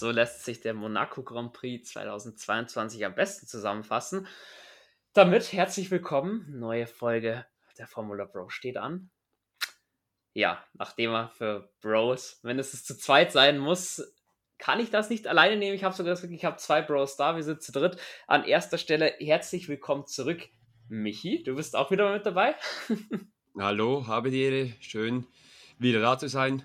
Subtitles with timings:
[0.00, 4.26] so lässt sich der Monaco Grand Prix 2022 am besten zusammenfassen.
[5.12, 6.46] Damit herzlich willkommen.
[6.48, 7.44] Neue Folge
[7.78, 9.10] der Formula Bro steht an.
[10.32, 14.14] Ja, nachdem er für Bros mindestens zu zweit sein muss,
[14.56, 15.76] kann ich das nicht alleine nehmen.
[15.76, 17.98] Ich habe sogar das ich habe zwei Bros da, wir sind zu dritt.
[18.26, 20.48] An erster Stelle herzlich willkommen zurück,
[20.88, 21.42] Michi.
[21.42, 22.54] Du bist auch wieder mit dabei.
[23.58, 24.72] Hallo, habe die Ehre.
[24.80, 25.26] Schön,
[25.78, 26.64] wieder da zu sein.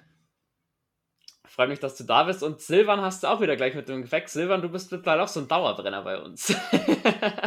[1.56, 2.44] Freue mich, dass du da bist.
[2.44, 4.28] Und Silvan hast du auch wieder gleich mit dem Gepäck.
[4.28, 6.54] Silvan, du bist mittlerweile auch so ein Dauerbrenner bei uns.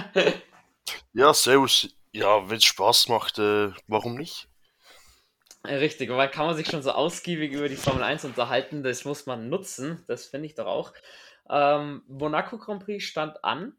[1.12, 1.94] ja, servus.
[2.12, 4.48] Ja, wenn es Spaß macht, äh, warum nicht?
[5.62, 9.26] Richtig, weil kann man sich schon so ausgiebig über die Formel 1 unterhalten, das muss
[9.26, 10.94] man nutzen, das finde ich doch auch.
[11.50, 13.76] Ähm, Monaco Grand Prix stand an.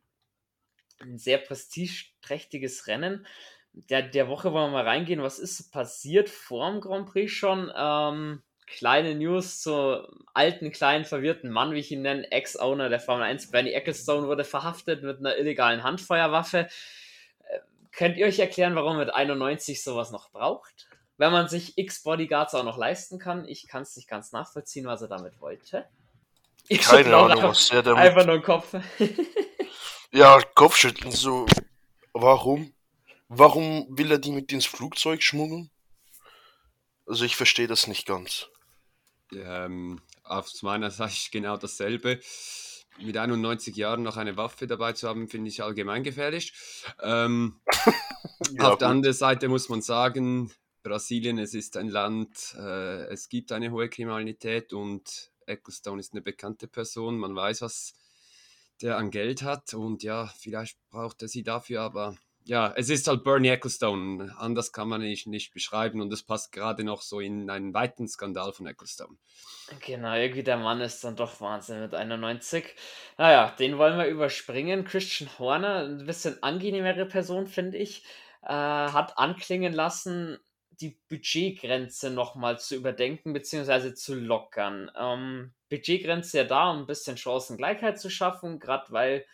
[1.00, 3.26] Ein sehr prestigeträchtiges Rennen.
[3.74, 5.24] Der, der Woche wollen wir mal reingehen.
[5.24, 7.72] Was ist passiert vor dem Grand Prix schon?
[7.76, 13.24] Ähm, kleine News zu alten, kleinen, verwirrten Mann, wie ich ihn nenne, Ex-Owner der Formel
[13.24, 16.70] 1, Bernie Ecclestone, wurde verhaftet mit einer illegalen Handfeuerwaffe.
[17.40, 17.60] Äh,
[17.92, 20.88] könnt ihr euch erklären, warum mit 91 sowas noch braucht?
[21.18, 25.02] Wenn man sich X-Bodyguards auch noch leisten kann, ich kann es nicht ganz nachvollziehen, was
[25.02, 25.86] er damit wollte.
[26.68, 28.02] Ich Keine Ahnung, was er damit...
[28.02, 28.76] Einfach nur Kopf.
[30.12, 31.46] ja, Kopfschütteln, so.
[32.14, 32.74] Warum?
[33.28, 35.72] Warum will er die mit ins Flugzeug schmuggeln?
[37.06, 38.50] Also ich verstehe das nicht ganz.
[39.34, 42.20] Ähm, aus meiner Sicht genau dasselbe.
[43.02, 46.54] Mit 91 Jahren noch eine Waffe dabei zu haben, finde ich allgemein gefährlich.
[47.02, 47.62] Ähm,
[48.52, 48.82] ja, auf gut.
[48.82, 50.52] der anderen Seite muss man sagen,
[50.84, 56.22] Brasilien, es ist ein Land, äh, es gibt eine hohe Kriminalität und Ecclestone ist eine
[56.22, 57.18] bekannte Person.
[57.18, 57.94] Man weiß, was
[58.82, 63.08] der an Geld hat und ja, vielleicht braucht er sie dafür, aber ja, es ist
[63.08, 64.36] halt Bernie Ecclestone.
[64.38, 68.08] Anders kann man nicht, nicht beschreiben und es passt gerade noch so in einen weiten
[68.08, 69.18] Skandal von Ecclestone.
[69.86, 72.76] Genau, irgendwie der Mann ist dann doch Wahnsinn mit 91.
[73.18, 74.84] Naja, den wollen wir überspringen.
[74.84, 78.04] Christian Horner, ein bisschen angenehmere Person, finde ich,
[78.42, 80.40] äh, hat anklingen lassen,
[80.82, 83.94] die Budgetgrenze nochmal zu überdenken bzw.
[83.94, 84.90] zu lockern.
[84.98, 89.26] Ähm, Budgetgrenze ja da, um ein bisschen Chancengleichheit zu schaffen, gerade weil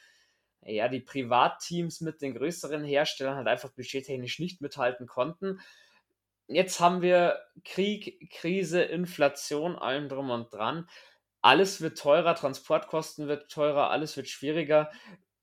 [0.65, 5.59] ja, die Privatteams mit den größeren Herstellern halt einfach budgettechnisch nicht mithalten konnten.
[6.47, 10.87] Jetzt haben wir Krieg, Krise, Inflation, allem drum und dran.
[11.41, 14.91] Alles wird teurer, Transportkosten wird teurer, alles wird schwieriger.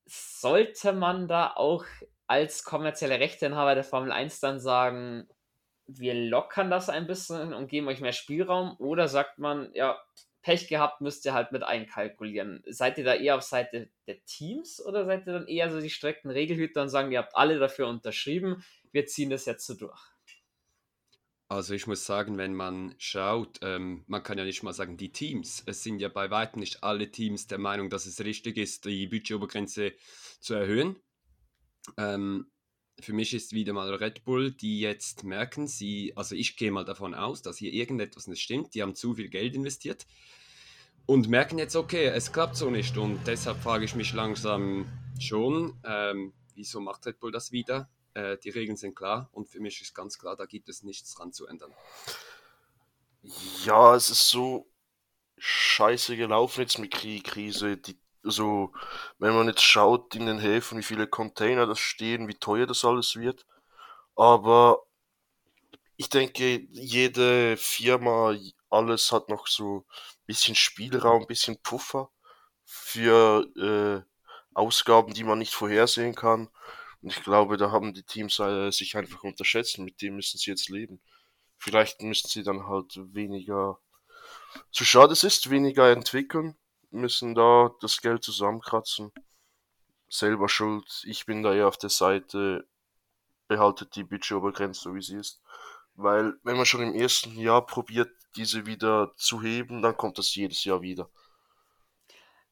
[0.06, 1.84] Sollte man da auch
[2.26, 5.28] als kommerzielle Rechteinhaber der Formel 1 dann sagen,
[5.86, 8.76] wir lockern das ein bisschen und geben euch mehr Spielraum?
[8.78, 10.00] Oder sagt man, ja,
[10.42, 12.62] Pech gehabt, müsst ihr halt mit einkalkulieren.
[12.66, 15.90] Seid ihr da eher auf Seite der Teams oder seid ihr dann eher so die
[15.90, 20.00] streckten Regelhüter und sagen, ihr habt alle dafür unterschrieben, wir ziehen das jetzt so durch?
[21.48, 25.12] Also ich muss sagen, wenn man schaut, ähm, man kann ja nicht mal sagen, die
[25.12, 28.86] Teams, es sind ja bei weitem nicht alle Teams der Meinung, dass es richtig ist,
[28.86, 29.92] die Budgetobergrenze
[30.40, 30.96] zu erhöhen.
[31.98, 32.50] Ähm,
[33.00, 36.84] für mich ist wieder mal Red Bull, die jetzt merken, sie, also ich gehe mal
[36.84, 40.06] davon aus, dass hier irgendetwas nicht stimmt, die haben zu viel Geld investiert
[41.06, 44.86] und merken jetzt, okay, es klappt so nicht und deshalb frage ich mich langsam
[45.18, 47.90] schon, ähm, wieso macht Red Bull das wieder?
[48.14, 51.14] Äh, die Regeln sind klar und für mich ist ganz klar, da gibt es nichts
[51.14, 51.72] dran zu ändern.
[53.64, 54.68] Ja, es ist so
[55.38, 57.76] scheiße gelaufen jetzt mit Krise.
[57.76, 58.72] Die so,
[59.18, 62.84] wenn man jetzt schaut in den Häfen, wie viele Container das stehen, wie teuer das
[62.84, 63.46] alles wird.
[64.16, 64.82] Aber
[65.96, 68.36] ich denke, jede Firma,
[68.70, 72.10] alles hat noch so ein bisschen Spielraum, ein bisschen Puffer
[72.64, 74.02] für äh,
[74.54, 76.48] Ausgaben, die man nicht vorhersehen kann.
[77.02, 79.78] Und ich glaube, da haben die Teams äh, sich einfach unterschätzt.
[79.78, 81.00] Mit dem müssen sie jetzt leben.
[81.58, 83.78] Vielleicht müssen sie dann halt weniger,
[84.70, 86.56] so schade es ist, weniger entwickeln
[86.92, 89.12] müssen da das Geld zusammenkratzen.
[90.08, 91.02] Selber schuld.
[91.06, 92.66] Ich bin da eher auf der Seite,
[93.48, 95.40] behaltet die Budgetobergrenze so wie sie ist.
[95.94, 100.34] Weil wenn man schon im ersten Jahr probiert, diese wieder zu heben, dann kommt das
[100.34, 101.10] jedes Jahr wieder.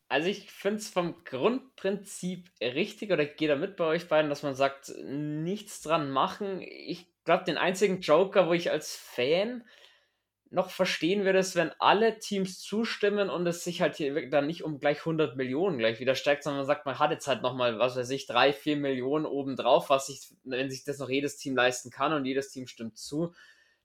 [0.08, 4.42] Also ich finde es vom Grundprinzip richtig oder gehe da mit bei euch beiden, dass
[4.42, 6.60] man sagt, nichts dran machen.
[6.62, 9.64] Ich glaube, den einzigen Joker, wo ich als Fan
[10.52, 14.64] noch verstehen würde es, wenn alle Teams zustimmen und es sich halt hier dann nicht
[14.64, 17.78] um gleich 100 Millionen gleich wieder steigt, sondern man sagt, man hat jetzt halt nochmal,
[17.78, 21.54] was weiß ich, drei, vier Millionen obendrauf, was sich, wenn sich das noch jedes Team
[21.54, 23.32] leisten kann und jedes Team stimmt zu,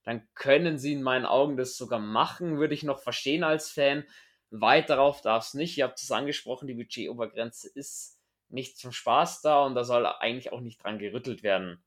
[0.04, 4.04] dann können sie in meinen Augen das sogar machen, würde ich noch verstehen als Fan.
[4.50, 5.78] Weit darauf darf es nicht.
[5.78, 8.18] Ihr habt es angesprochen, die Budgetobergrenze ist
[8.50, 11.84] nicht zum Spaß da und da soll eigentlich auch nicht dran gerüttelt werden.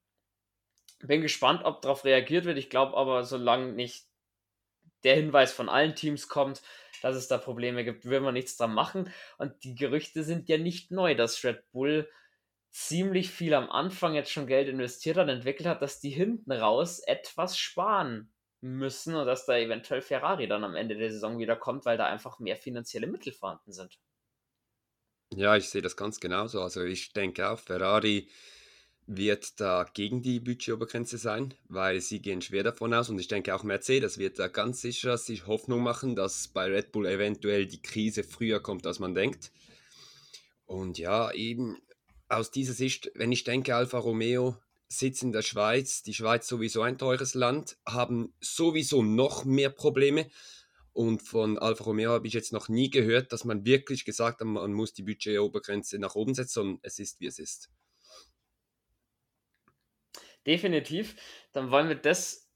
[1.01, 2.59] Bin gespannt, ob darauf reagiert wird.
[2.59, 4.07] Ich glaube aber, solange nicht
[5.05, 6.62] der Hinweis von allen Teams kommt,
[7.03, 9.12] dass es da Probleme gibt, will man nichts dran machen.
[9.39, 12.09] Und die Gerüchte sind ja nicht neu, dass Red Bull
[12.71, 17.00] ziemlich viel am Anfang jetzt schon Geld investiert hat, entwickelt hat, dass die hinten raus
[17.00, 21.85] etwas sparen müssen und dass da eventuell Ferrari dann am Ende der Saison wieder kommt,
[21.85, 23.99] weil da einfach mehr finanzielle Mittel vorhanden sind.
[25.35, 26.62] Ja, ich sehe das ganz genauso.
[26.62, 28.29] Also ich denke auch, Ferrari
[29.08, 33.08] wird da gegen die Budgetobergrenze sein, weil sie gehen schwer davon aus.
[33.08, 36.93] Und ich denke auch Mercedes wird da ganz sicher sich Hoffnung machen, dass bei Red
[36.93, 39.50] Bull eventuell die Krise früher kommt, als man denkt.
[40.66, 41.78] Und ja, eben
[42.28, 44.56] aus dieser Sicht, wenn ich denke, Alfa Romeo
[44.88, 50.31] sitzt in der Schweiz, die Schweiz sowieso ein teures Land, haben sowieso noch mehr Probleme.
[50.93, 54.46] Und von Alfa Romeo habe ich jetzt noch nie gehört, dass man wirklich gesagt hat,
[54.46, 57.70] man muss die Budgetobergrenze nach oben setzen, sondern es ist, wie es ist.
[60.49, 61.15] Definitiv.
[61.53, 62.50] Dann wollen wir das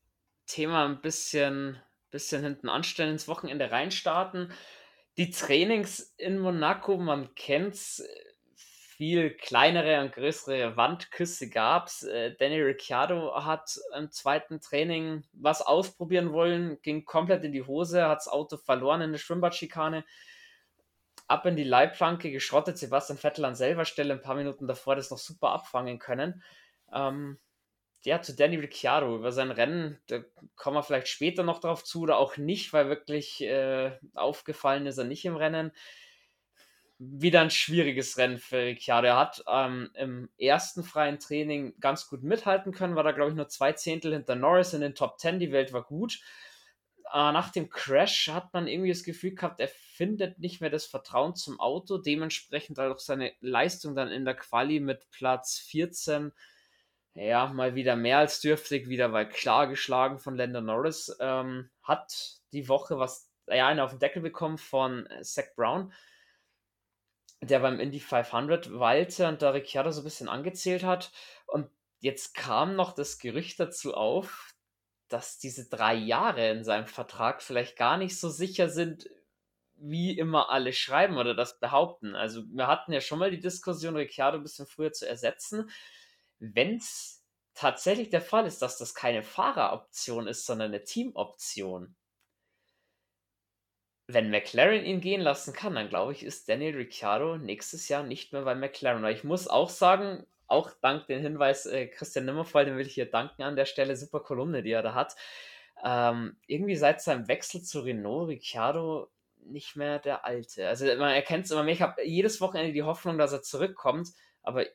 [0.46, 1.78] Thema ein bisschen,
[2.10, 4.50] bisschen hinten anstellen, ins Wochenende reinstarten.
[5.18, 8.02] Die Trainings in Monaco, man kennt es,
[8.56, 12.02] viel kleinere und größere Wandküsse gab es.
[12.02, 18.08] Äh, Danny Ricciardo hat im zweiten Training was ausprobieren wollen, ging komplett in die Hose,
[18.08, 20.04] hat das Auto verloren in der Schwimmbadschikane,
[21.28, 22.78] ab in die Leitplanke geschrottet.
[22.78, 26.42] Sebastian Vettel an selber Stelle ein paar Minuten davor das noch super abfangen können.
[26.90, 27.38] Ähm,
[28.04, 30.20] ja, zu Danny Ricciardo über sein Rennen, da
[30.56, 34.98] kommen wir vielleicht später noch drauf zu oder auch nicht, weil wirklich äh, aufgefallen ist
[34.98, 35.72] er nicht im Rennen.
[36.98, 39.08] Wieder ein schwieriges Rennen für Ricciardo.
[39.08, 43.36] Er hat ähm, im ersten freien Training ganz gut mithalten können, war da glaube ich
[43.36, 46.20] nur zwei Zehntel hinter Norris in den Top 10, die Welt war gut.
[47.12, 50.86] Äh, nach dem Crash hat man irgendwie das Gefühl gehabt, er findet nicht mehr das
[50.86, 56.32] Vertrauen zum Auto, dementsprechend halt auch seine Leistung dann in der Quali mit Platz 14
[57.14, 61.14] ja, mal wieder mehr als dürftig, wieder mal klar geschlagen von Landon Norris.
[61.20, 65.92] Ähm, hat die Woche was, ja, einen auf den Deckel bekommen von Zach Brown,
[67.42, 71.12] der beim Indy 500 weilte und da Ricciardo so ein bisschen angezählt hat.
[71.46, 71.68] Und
[72.00, 74.54] jetzt kam noch das Gerücht dazu auf,
[75.08, 79.10] dass diese drei Jahre in seinem Vertrag vielleicht gar nicht so sicher sind,
[79.74, 82.14] wie immer alle schreiben oder das behaupten.
[82.14, 85.68] Also wir hatten ja schon mal die Diskussion, Ricciardo ein bisschen früher zu ersetzen
[86.42, 87.22] wenn es
[87.54, 91.94] tatsächlich der Fall ist, dass das keine Fahreroption ist, sondern eine Teamoption,
[94.08, 98.32] wenn McLaren ihn gehen lassen kann, dann glaube ich, ist Daniel Ricciardo nächstes Jahr nicht
[98.32, 99.02] mehr bei McLaren.
[99.02, 102.94] Weil ich muss auch sagen, auch dank dem Hinweis äh, Christian Nimmervoll, den will ich
[102.94, 105.14] hier danken an der Stelle, super Kolumne, die er da hat.
[105.84, 110.68] Ähm, irgendwie seit seinem Wechsel zu Renault, Ricciardo nicht mehr der Alte.
[110.68, 111.74] Also man erkennt es immer mehr.
[111.74, 114.08] Ich habe jedes Wochenende die Hoffnung, dass er zurückkommt,
[114.42, 114.66] aber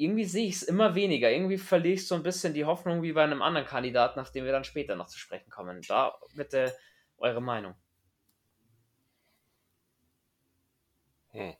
[0.00, 1.30] irgendwie sehe ich es immer weniger.
[1.30, 4.44] Irgendwie verliere ich so ein bisschen die Hoffnung wie bei einem anderen Kandidaten, nach dem
[4.44, 5.82] wir dann später noch zu sprechen kommen.
[5.86, 6.74] Da bitte
[7.18, 7.74] eure Meinung.
[11.32, 11.54] Hm.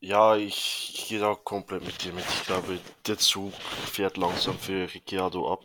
[0.00, 2.24] Ja, ich, ich gehe da komplett mit dir mit.
[2.28, 5.64] Ich glaube, der Zug fährt langsam für Ricciardo ab.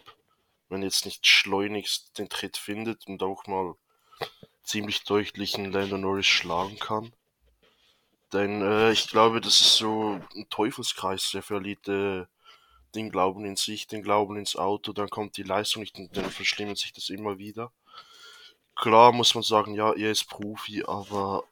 [0.70, 3.74] Wenn jetzt nicht schleunigst den Tritt findet und auch mal
[4.64, 7.12] ziemlich deutlich einen Lando Norris schlagen kann,
[8.34, 11.32] denn äh, ich glaube, das ist so ein Teufelskreis.
[11.32, 12.26] Der verliert äh,
[12.96, 16.30] den Glauben in sich, den Glauben ins Auto, dann kommt die Leistung nicht und dann
[16.30, 17.72] verschlimmert sich das immer wieder.
[18.76, 21.44] Klar muss man sagen, ja, er ist Profi, aber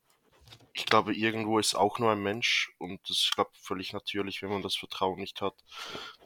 [0.74, 4.50] ich glaube, irgendwo ist auch nur ein Mensch und das ist, glaube völlig natürlich, wenn
[4.50, 5.56] man das Vertrauen nicht hat,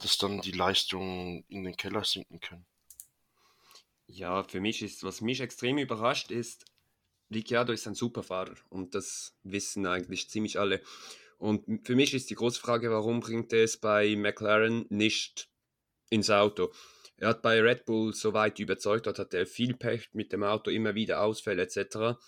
[0.00, 2.66] dass dann die Leistungen in den Keller sinken können.
[4.06, 6.66] Ja, für mich ist, was mich extrem überrascht, ist,
[7.34, 10.80] Ricciardo ist ein Superfahrer und das wissen eigentlich ziemlich alle.
[11.38, 15.48] Und für mich ist die große Frage, warum bringt er es bei McLaren nicht
[16.10, 16.72] ins Auto?
[17.16, 20.42] Er hat bei Red Bull so weit überzeugt, dort hat er viel Pech mit dem
[20.42, 22.18] Auto, immer wieder Ausfälle etc.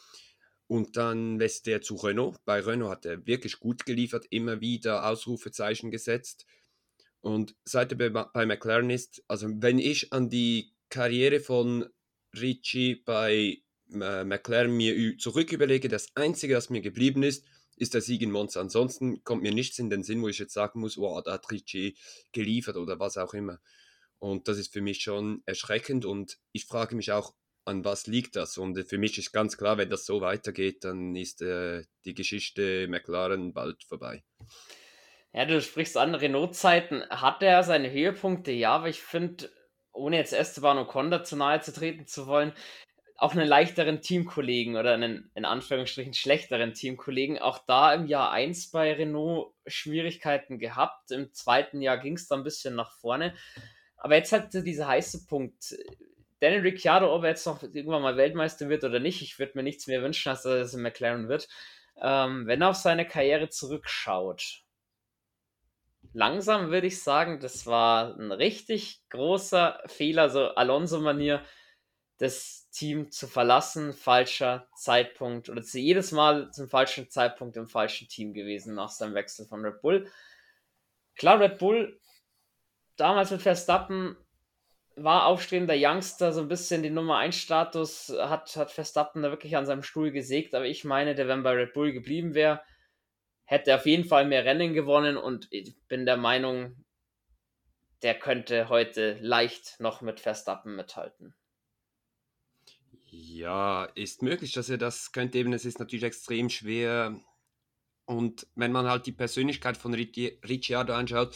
[0.66, 2.36] Und dann lässt er zu Renault.
[2.44, 6.46] Bei Renault hat er wirklich gut geliefert, immer wieder Ausrufezeichen gesetzt.
[7.20, 11.88] Und seit er bei McLaren ist, also wenn ich an die Karriere von
[12.36, 17.44] Ricci bei äh, McLaren mir zurück überlege, das Einzige, was mir geblieben ist,
[17.76, 18.60] ist der Sieg in Monza.
[18.60, 21.50] Ansonsten kommt mir nichts in den Sinn, wo ich jetzt sagen muss, wow, da hat
[21.50, 21.96] Ricci
[22.32, 23.58] geliefert oder was auch immer.
[24.18, 27.34] Und das ist für mich schon erschreckend und ich frage mich auch,
[27.66, 28.58] an was liegt das?
[28.58, 32.86] Und für mich ist ganz klar, wenn das so weitergeht, dann ist äh, die Geschichte
[32.88, 34.22] McLaren bald vorbei.
[35.32, 37.02] Ja, du sprichst an Renault-Zeiten.
[37.08, 38.52] Hat er seine Höhepunkte?
[38.52, 39.50] Ja, aber ich finde,
[39.92, 42.52] ohne jetzt Esteban Ocon zu nahe zu treten zu wollen,
[43.16, 48.70] auch einen leichteren Teamkollegen oder einen in Anführungsstrichen schlechteren Teamkollegen auch da im Jahr 1
[48.70, 51.10] bei Renault Schwierigkeiten gehabt.
[51.10, 53.34] Im zweiten Jahr ging es dann ein bisschen nach vorne.
[53.96, 55.76] Aber jetzt halt dieser heiße Punkt.
[56.40, 59.62] Daniel Ricciardo, ob er jetzt noch irgendwann mal Weltmeister wird oder nicht, ich würde mir
[59.62, 61.48] nichts mehr wünschen, als dass es in McLaren wird.
[62.02, 64.64] Ähm, wenn er auf seine Karriere zurückschaut,
[66.12, 71.42] langsam würde ich sagen, das war ein richtig großer Fehler, so Alonso-Manier,
[72.18, 78.08] das Team zu verlassen, falscher Zeitpunkt oder zu jedes Mal zum falschen Zeitpunkt im falschen
[78.08, 80.10] Team gewesen nach seinem Wechsel von Red Bull.
[81.14, 82.00] Klar, Red Bull
[82.96, 84.16] damals mit Verstappen
[84.96, 89.56] war aufstrebender Youngster, so ein bisschen die Nummer 1 Status, hat, hat Verstappen da wirklich
[89.56, 92.60] an seinem Stuhl gesägt, aber ich meine, der, wenn bei Red Bull geblieben wäre,
[93.44, 96.84] hätte auf jeden Fall mehr Rennen gewonnen und ich bin der Meinung,
[98.02, 101.34] der könnte heute leicht noch mit Verstappen mithalten.
[103.16, 105.52] Ja, ist möglich, dass er das könnte eben.
[105.52, 107.20] Es ist natürlich extrem schwer.
[108.06, 111.34] Und wenn man halt die Persönlichkeit von Ricciardo anschaut,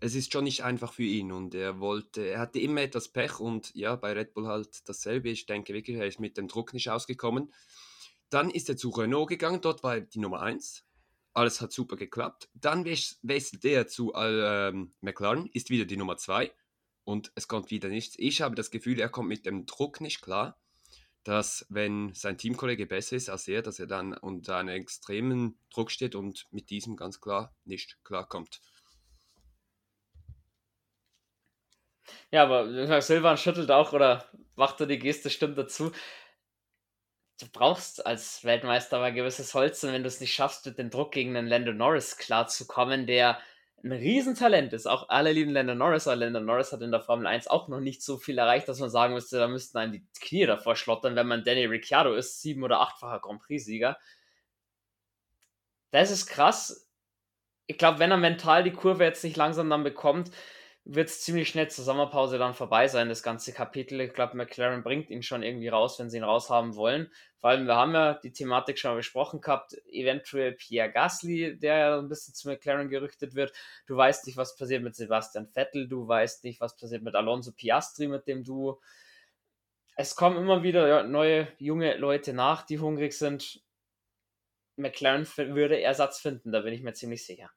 [0.00, 1.32] es ist schon nicht einfach für ihn.
[1.32, 5.30] Und er wollte, er hatte immer etwas Pech und ja, bei Red Bull halt dasselbe.
[5.30, 7.50] Ich denke wirklich, er ist mit dem Druck nicht ausgekommen.
[8.28, 10.84] Dann ist er zu Renault gegangen, dort war er die Nummer 1.
[11.32, 12.50] Alles hat super geklappt.
[12.52, 16.52] Dann wechselt er zu äh, McLaren, ist wieder die Nummer 2
[17.04, 18.16] und es kommt wieder nichts.
[18.18, 20.60] Ich habe das Gefühl, er kommt mit dem Druck nicht klar
[21.26, 25.90] dass wenn sein Teamkollege besser ist als er, dass er dann unter einem extremen Druck
[25.90, 28.60] steht und mit diesem ganz klar nicht klarkommt.
[32.30, 35.90] Ja, aber Silvan schüttelt auch oder macht er die Geste, stimmt dazu.
[37.40, 40.90] Du brauchst als Weltmeister aber gewisses Holz und wenn du es nicht schaffst, mit dem
[40.90, 43.40] Druck gegen einen Lando Norris klarzukommen, der
[43.82, 44.86] ein Riesentalent ist.
[44.86, 47.80] Auch alle lieben Lando Norris, aber Lando Norris hat in der Formel 1 auch noch
[47.80, 51.16] nicht so viel erreicht, dass man sagen müsste, da müssten einem die Knie davor schlottern,
[51.16, 53.98] wenn man Danny Ricciardo ist, sieben- oder achtfacher Grand Prix-Sieger.
[55.90, 56.88] Das ist krass.
[57.66, 60.30] Ich glaube, wenn er mental die Kurve jetzt nicht langsam dann bekommt,
[60.88, 64.00] wird es ziemlich schnell zur Sommerpause dann vorbei sein, das ganze Kapitel.
[64.00, 67.10] Ich glaube, McLaren bringt ihn schon irgendwie raus, wenn sie ihn raushaben wollen.
[67.40, 71.76] Vor allem, wir haben ja die Thematik schon mal besprochen gehabt, eventuell Pierre Gasly, der
[71.76, 73.52] ja ein bisschen zu McLaren gerüchtet wird.
[73.86, 77.50] Du weißt nicht, was passiert mit Sebastian Vettel, du weißt nicht, was passiert mit Alonso
[77.50, 78.80] Piastri, mit dem du.
[79.96, 83.60] Es kommen immer wieder neue, junge Leute nach, die hungrig sind.
[84.76, 87.50] McLaren würde Ersatz finden, da bin ich mir ziemlich sicher.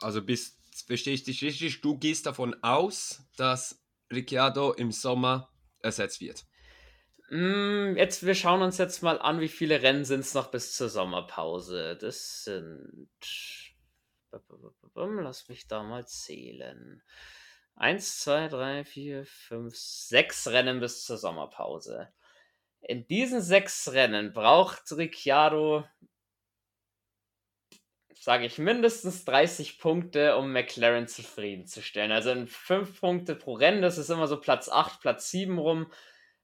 [0.00, 3.82] Also bis verstehe ich dich richtig, du gehst davon aus, dass
[4.12, 6.44] Ricciardo im Sommer ersetzt wird.
[7.30, 10.72] Mm, jetzt, wir schauen uns jetzt mal an, wie viele Rennen sind es noch bis
[10.74, 11.96] zur Sommerpause.
[12.00, 13.10] Das sind.
[14.94, 17.02] Lass mich da mal zählen.
[17.76, 22.08] Eins, zwei, drei, vier, fünf, sechs Rennen bis zur Sommerpause.
[22.80, 25.84] In diesen sechs Rennen braucht Ricciardo
[28.20, 32.12] sage ich, mindestens 30 Punkte, um McLaren zufriedenzustellen.
[32.12, 35.90] Also in 5 Punkte pro Rennen, das ist immer so Platz 8, Platz 7 rum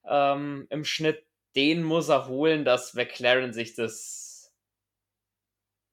[0.06, 1.24] ähm, im Schnitt.
[1.56, 4.52] Den muss er holen, dass McLaren sich das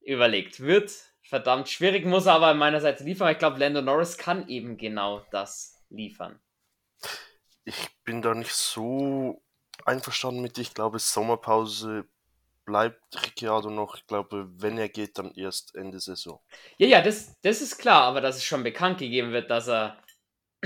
[0.02, 0.60] überlegt.
[0.60, 3.32] Wird verdammt schwierig, muss er aber meinerseits liefern.
[3.32, 6.40] Ich glaube, Lando Norris kann eben genau das liefern.
[7.64, 9.42] Ich bin da nicht so
[9.86, 10.58] einverstanden mit.
[10.58, 12.06] Ich glaube, Sommerpause
[12.72, 16.40] bleibt Ricciardo noch, ich glaube, wenn er geht, dann erst Ende Saison.
[16.78, 19.98] Ja, ja, das, das ist klar, aber dass es schon bekannt gegeben wird, dass er,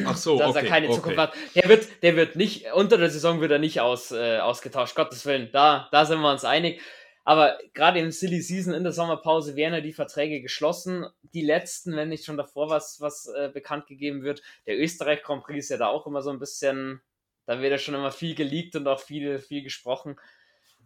[0.06, 0.96] Ach so, dass okay, er keine okay.
[0.96, 1.34] Zukunft hat.
[1.56, 5.26] Der wird, der wird nicht, unter der Saison wird er nicht aus, äh, ausgetauscht, Gottes
[5.26, 6.80] Willen, da, da sind wir uns einig.
[7.24, 11.08] Aber gerade im Silly Season in der Sommerpause werden ja die Verträge geschlossen.
[11.34, 14.44] Die letzten, wenn nicht schon davor was, was äh, bekannt gegeben wird.
[14.68, 17.02] Der Österreich Grand Prix ist ja da auch immer so ein bisschen,
[17.48, 20.18] da wird ja schon immer viel geleakt und auch viel, viel gesprochen.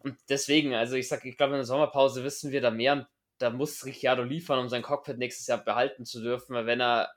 [0.04, 2.94] Und deswegen, also ich sag, ich glaube, in der Sommerpause wissen wir da mehr.
[2.94, 3.08] Und
[3.40, 7.10] da muss Ricciardo liefern, um sein Cockpit nächstes Jahr behalten zu dürfen, weil wenn er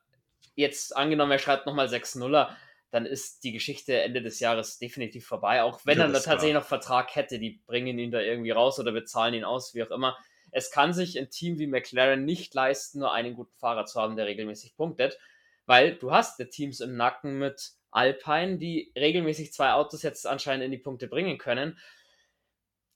[0.55, 2.51] jetzt angenommen, er schreibt nochmal 6-0er,
[2.91, 5.63] dann ist die Geschichte Ende des Jahres definitiv vorbei.
[5.63, 8.79] Auch wenn ja, er da tatsächlich noch Vertrag hätte, die bringen ihn da irgendwie raus
[8.79, 10.17] oder bezahlen ihn aus, wie auch immer.
[10.51, 14.17] Es kann sich ein Team wie McLaren nicht leisten, nur einen guten Fahrer zu haben,
[14.17, 15.19] der regelmäßig punktet,
[15.65, 20.65] weil du hast ja Teams im Nacken mit Alpine, die regelmäßig zwei Autos jetzt anscheinend
[20.67, 21.79] in die Punkte bringen können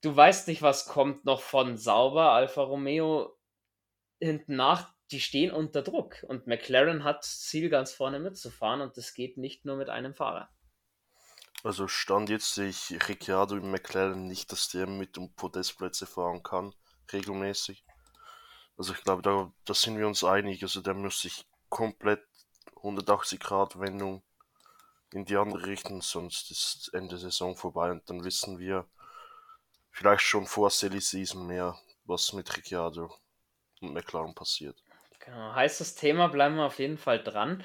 [0.06, 3.36] du weißt nicht, was kommt noch von Sauber, Alfa Romeo
[4.20, 4.94] hinten nach.
[5.10, 9.64] Die stehen unter Druck und McLaren hat Ziel, ganz vorne mitzufahren und das geht nicht
[9.64, 10.48] nur mit einem Fahrer.
[11.64, 16.42] Also stand jetzt sehe ich Ricciardo im McLaren nicht, dass der mit um Podestplätze fahren
[16.44, 16.72] kann,
[17.12, 17.84] regelmäßig.
[18.76, 20.62] Also ich glaube, da, da sind wir uns einig.
[20.62, 22.24] Also der muss sich komplett
[22.76, 24.22] 180 Grad Wendung
[25.12, 28.88] in die andere richten, sonst ist Ende Saison vorbei und dann wissen wir,
[29.96, 33.10] vielleicht schon vor Silly Season mehr, was mit Ricciardo
[33.80, 34.76] und McLaren passiert.
[35.24, 37.64] Genau, heißes Thema, bleiben wir auf jeden Fall dran.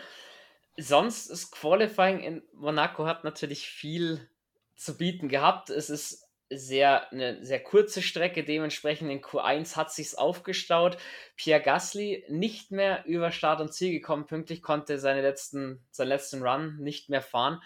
[0.77, 4.29] sonst ist Qualifying in Monaco hat natürlich viel
[4.77, 5.69] zu bieten gehabt.
[5.69, 10.97] Es ist sehr eine sehr kurze Strecke, dementsprechend in Q1 hat sich's aufgestaut.
[11.35, 16.41] Pierre Gasly nicht mehr über Start und Ziel gekommen, pünktlich konnte seine letzten, seinen letzten
[16.41, 17.61] Run nicht mehr fahren.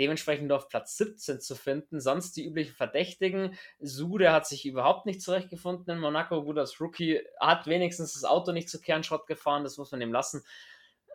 [0.00, 2.00] Dementsprechend auf Platz 17 zu finden.
[2.00, 3.58] Sonst die üblichen Verdächtigen.
[3.80, 6.42] Sude hat sich überhaupt nicht zurechtgefunden in Monaco.
[6.42, 10.12] Gut, als Rookie hat wenigstens das Auto nicht zu Kernschrott gefahren, das muss man ihm
[10.12, 10.42] lassen.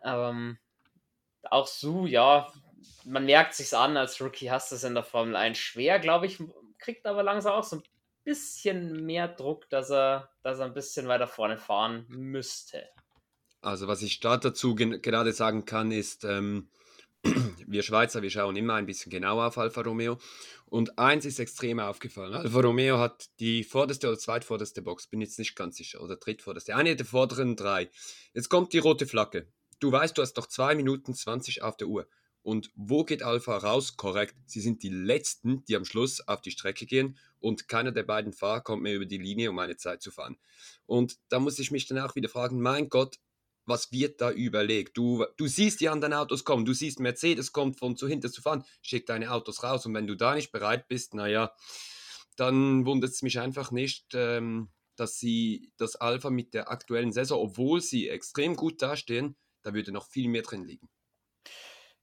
[0.04, 0.58] Ähm,
[1.42, 2.52] auch Su, ja,
[3.04, 6.26] man merkt sich's an, als Rookie hast du es in der Formel 1 schwer, glaube
[6.26, 6.38] ich,
[6.78, 7.82] kriegt aber langsam auch so ein
[8.22, 12.84] bisschen mehr Druck, dass er, dass er ein bisschen weiter vorne fahren müsste.
[13.62, 16.68] Also was ich da dazu gerade sagen kann, ist, ähm,
[17.66, 20.18] wir Schweizer, wir schauen immer ein bisschen genauer auf Alfa Romeo.
[20.66, 22.34] Und eins ist extrem aufgefallen.
[22.34, 26.74] Alfa Romeo hat die vorderste oder zweitvorderste Box, bin jetzt nicht ganz sicher, oder drittvorderste,
[26.74, 27.90] eine der vorderen drei.
[28.32, 29.48] Jetzt kommt die rote Flagge.
[29.78, 32.08] Du weißt, du hast noch 2 Minuten 20 auf der Uhr.
[32.42, 33.96] Und wo geht Alpha raus?
[33.96, 38.04] Korrekt, sie sind die Letzten, die am Schluss auf die Strecke gehen und keiner der
[38.04, 40.38] beiden Fahrer kommt mehr über die Linie, um eine Zeit zu fahren.
[40.86, 43.16] Und da muss ich mich dann auch wieder fragen, mein Gott,
[43.66, 44.96] was wird da überlegt?
[44.96, 48.40] Du, du siehst die anderen Autos kommen, du siehst Mercedes kommt von zu hinten zu
[48.40, 51.52] fahren, schick deine Autos raus und wenn du da nicht bereit bist, naja,
[52.36, 57.40] dann wundert es mich einfach nicht, ähm, dass sie das Alpha mit der aktuellen Saison,
[57.40, 60.88] obwohl sie extrem gut dastehen, da würde noch viel mehr drin liegen.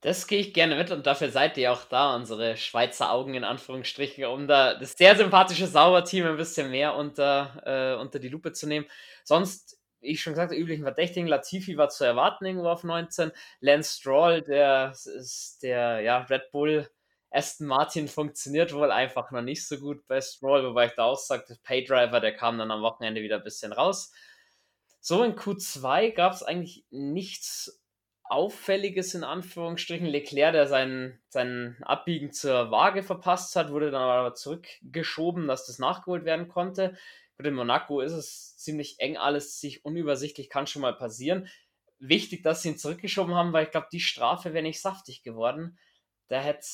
[0.01, 3.45] Das gehe ich gerne mit und dafür seid ihr auch da, unsere Schweizer Augen in
[3.45, 8.51] Anführungsstrichen, um da das sehr sympathische Sauerteam ein bisschen mehr unter, äh, unter die Lupe
[8.51, 8.85] zu nehmen.
[9.23, 13.31] Sonst, ich schon gesagt, habe, üblichen Verdächtigen, Latifi war zu erwarten irgendwo auf 19.
[13.59, 16.87] Lance Stroll, der ist der ja, Red Bull
[17.33, 21.17] Aston Martin funktioniert wohl einfach noch nicht so gut bei Stroll, wobei ich da auch
[21.17, 24.13] sagte, Paydriver, der kam dann am Wochenende wieder ein bisschen raus.
[24.99, 27.81] So in Q2 gab es eigentlich nichts
[28.23, 30.05] Auffälliges in Anführungsstrichen.
[30.05, 35.79] Leclerc, der sein, sein Abbiegen zur Waage verpasst hat, wurde dann aber zurückgeschoben, dass das
[35.79, 36.95] nachgeholt werden konnte.
[37.37, 41.47] Gut, in Monaco ist es ziemlich eng alles, sich unübersichtlich, kann schon mal passieren.
[41.99, 45.77] Wichtig, dass sie ihn zurückgeschoben haben, weil ich glaube, die Strafe wäre nicht saftig geworden.
[46.29, 46.65] Da hätte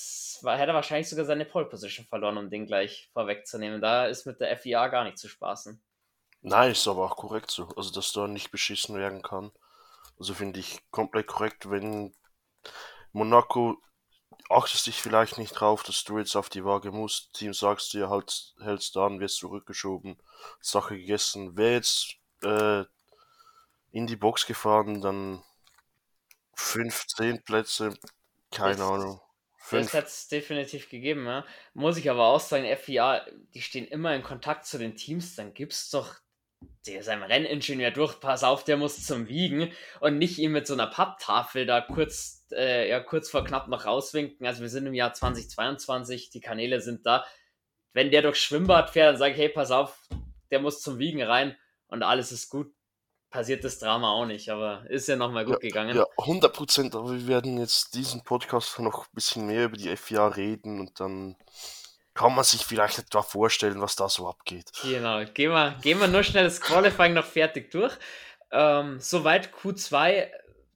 [0.44, 3.82] er wahrscheinlich sogar seine Pole Position verloren, um den gleich vorwegzunehmen.
[3.82, 5.82] Da ist mit der FIA gar nicht zu spaßen.
[6.42, 7.68] Nein, ist aber auch korrekt so.
[7.76, 9.52] Also, dass da nicht beschissen werden kann.
[10.18, 12.14] Also finde ich komplett korrekt, wenn
[13.12, 13.78] Monaco
[14.50, 17.34] achtest dich vielleicht nicht drauf, dass du jetzt auf die Waage musst.
[17.34, 20.18] Team sagst dir halt, hältst da an, wirst zurückgeschoben,
[20.60, 21.56] Sache gegessen.
[21.56, 22.84] Wer jetzt äh,
[23.92, 25.44] in die Box gefahren, dann
[26.56, 27.94] 15 Plätze,
[28.52, 29.22] keine das, Ahnung.
[29.58, 29.92] Fünf.
[29.92, 31.46] Das hat es definitiv gegeben, ja.
[31.74, 35.54] Muss ich aber auch sagen, FIA, die stehen immer in Kontakt zu den Teams, dann
[35.54, 36.16] gibt's doch
[36.88, 40.74] der seinem Renningenieur durch, pass auf, der muss zum Wiegen und nicht ihm mit so
[40.74, 44.46] einer Papptafel da kurz, äh, ja, kurz vor knapp noch rauswinken.
[44.46, 47.26] Also wir sind im Jahr 2022, die Kanäle sind da.
[47.94, 50.08] Wenn der durchs Schwimmbad fährt, dann sage ich, hey, pass auf,
[50.52, 52.74] der muss zum Wiegen rein und alles ist gut.
[53.30, 55.96] Passiert das Drama auch nicht, aber ist ja nochmal gut ja, gegangen.
[55.96, 59.96] Ja, 100 Prozent, aber wir werden jetzt diesen Podcast noch ein bisschen mehr über die
[59.96, 61.36] FIA reden und dann
[62.20, 64.74] kann man sich vielleicht etwa vorstellen, was da so abgeht.
[64.84, 67.94] Genau, gehen wir, gehen wir nur schnell das Qualifying noch fertig durch.
[68.52, 70.28] Ähm, soweit Q2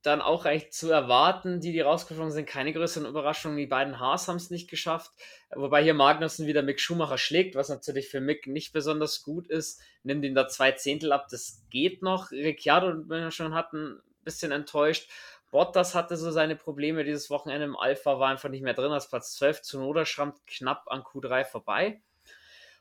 [0.04, 3.58] dann auch eigentlich zu erwarten, die, die rausgeflogen sind, keine größeren Überraschungen.
[3.58, 5.12] Die beiden Haas haben es nicht geschafft,
[5.54, 9.82] wobei hier Magnussen wieder Mick Schumacher schlägt, was natürlich für Mick nicht besonders gut ist.
[10.04, 12.32] Nimmt ihm da zwei Zehntel ab, das geht noch.
[12.32, 15.10] Ricciardo, wenn wir schon hatten, ein bisschen enttäuscht.
[15.54, 19.08] Bottas hatte so seine Probleme dieses Wochenende im Alpha, war einfach nicht mehr drin als
[19.08, 19.62] Platz 12.
[19.62, 22.02] zu Noda schrammt knapp an Q3 vorbei.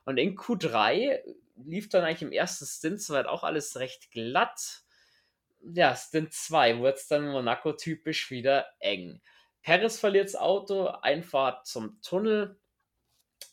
[0.06, 1.20] Und in Q3
[1.66, 4.84] lief dann eigentlich im ersten Stint soweit auch alles recht glatt.
[5.60, 9.20] Ja, Stint 2 wurde es dann Monaco typisch wieder eng.
[9.60, 12.58] Perez verliert das Auto, Einfahrt zum Tunnel.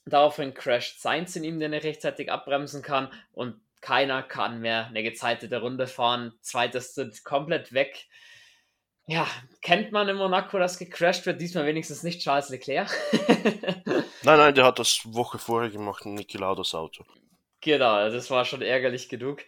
[0.05, 3.11] Daraufhin crasht Sainz in ihm, der nicht rechtzeitig abbremsen kann.
[3.33, 6.39] Und keiner kann mehr eine gezeitete Runde fahren.
[6.39, 8.07] Zweites Stint komplett weg.
[9.09, 9.25] Ja,
[9.63, 11.41] kennt man in Monaco, dass gecrashed wird?
[11.41, 12.91] Diesmal wenigstens nicht Charles Leclerc.
[14.21, 17.03] nein, nein, der hat das Woche vorher gemacht, Niki Laudas Auto.
[17.59, 19.39] Genau, das war schon ärgerlich genug.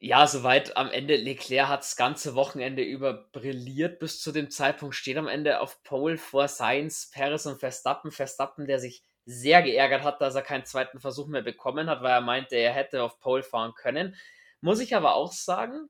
[0.00, 1.14] Ja, soweit am Ende.
[1.14, 4.96] Leclerc hat das ganze Wochenende über brilliert bis zu dem Zeitpunkt.
[4.96, 8.10] Steht am Ende auf Pole vor Sainz, Perez und Verstappen.
[8.10, 12.10] Verstappen, der sich sehr geärgert hat, dass er keinen zweiten Versuch mehr bekommen hat, weil
[12.10, 14.16] er meinte, er hätte auf Pole fahren können.
[14.60, 15.88] Muss ich aber auch sagen,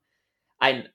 [0.59, 0.87] ein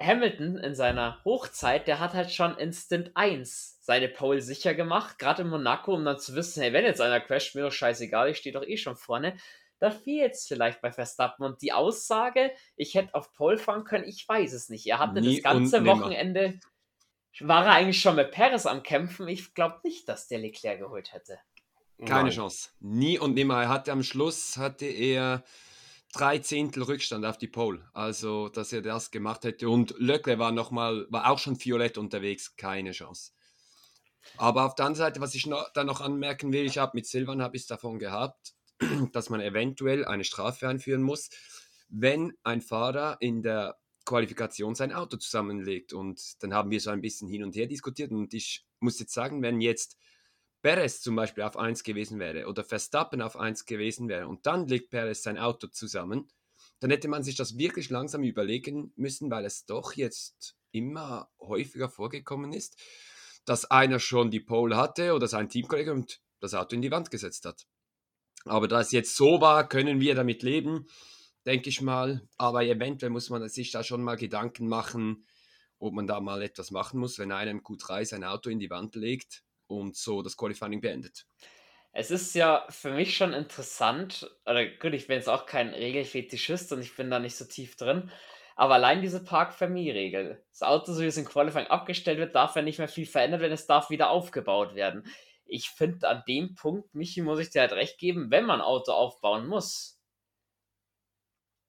[0.00, 5.18] Hamilton in seiner Hochzeit, der hat halt schon in Stint 1 seine Pole sicher gemacht,
[5.18, 8.30] gerade in Monaco, um dann zu wissen, hey, wenn jetzt einer crasht, mir doch scheißegal,
[8.30, 9.36] ich stehe doch eh schon vorne.
[9.78, 11.44] Da fehlt es vielleicht bei Verstappen.
[11.44, 14.86] Und die Aussage, ich hätte auf Pole fahren können, ich weiß es nicht.
[14.86, 16.58] Er hatte Nie das ganze Wochenende
[17.40, 19.28] war er eigentlich schon mit Perez am Kämpfen.
[19.28, 21.38] Ich glaube nicht, dass der Leclerc geholt hätte.
[21.98, 22.32] Keine Nein.
[22.32, 22.70] Chance.
[22.80, 23.62] Nie und nimmer.
[23.62, 25.44] Er hatte am Schluss hatte er
[26.16, 27.88] drei Zehntel Rückstand auf die Pole.
[27.92, 29.68] Also, dass er das gemacht hätte.
[29.68, 32.56] Und Leclerc war noch mal, war auch schon violett unterwegs.
[32.56, 33.32] Keine Chance.
[34.38, 37.06] Aber auf der anderen Seite, was ich noch, da noch anmerken will, ich habe mit
[37.06, 38.54] Silvan habe ich davon gehabt,
[39.12, 41.28] dass man eventuell eine Strafe einführen muss,
[41.88, 45.92] wenn ein Fahrer in der Qualifikation sein Auto zusammenlegt.
[45.92, 48.10] Und dann haben wir so ein bisschen hin und her diskutiert.
[48.10, 49.96] Und ich muss jetzt sagen, wenn jetzt
[50.66, 54.66] Perez zum Beispiel auf 1 gewesen wäre oder Verstappen auf 1 gewesen wäre und dann
[54.66, 56.28] legt Perez sein Auto zusammen,
[56.80, 61.88] dann hätte man sich das wirklich langsam überlegen müssen, weil es doch jetzt immer häufiger
[61.88, 62.76] vorgekommen ist,
[63.44, 67.12] dass einer schon die Pole hatte oder sein Teamkollege und das Auto in die Wand
[67.12, 67.68] gesetzt hat.
[68.44, 70.88] Aber da es jetzt so war, können wir damit leben,
[71.44, 72.28] denke ich mal.
[72.38, 75.28] Aber eventuell muss man sich da schon mal Gedanken machen,
[75.78, 78.70] ob man da mal etwas machen muss, wenn einer im Q3 sein Auto in die
[78.70, 81.26] Wand legt und so das Qualifying beendet.
[81.92, 86.72] Es ist ja für mich schon interessant, oder gut, ich bin jetzt auch kein Regelfetischist
[86.72, 88.10] und ich bin da nicht so tief drin,
[88.54, 92.62] aber allein diese Park-Famille-Regel, das Auto, so wie es im Qualifying abgestellt wird, darf ja
[92.62, 95.06] nicht mehr viel verändert werden, es darf wieder aufgebaut werden.
[95.44, 98.92] Ich finde an dem Punkt, Michi, muss ich dir halt recht geben, wenn man Auto
[98.92, 100.00] aufbauen muss,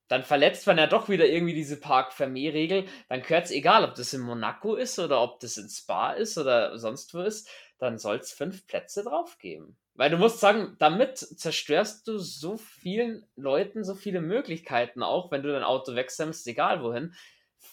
[0.07, 4.13] dann verletzt man ja doch wieder irgendwie diese Park-Famille-Regel, dann gehört es egal, ob das
[4.13, 8.17] in Monaco ist oder ob das in Spa ist oder sonst wo ist, dann soll
[8.17, 9.77] es fünf Plätze drauf geben.
[9.93, 15.41] Weil du musst sagen, damit zerstörst du so vielen Leuten so viele Möglichkeiten, auch wenn
[15.41, 17.15] du dein Auto wechselst, egal wohin.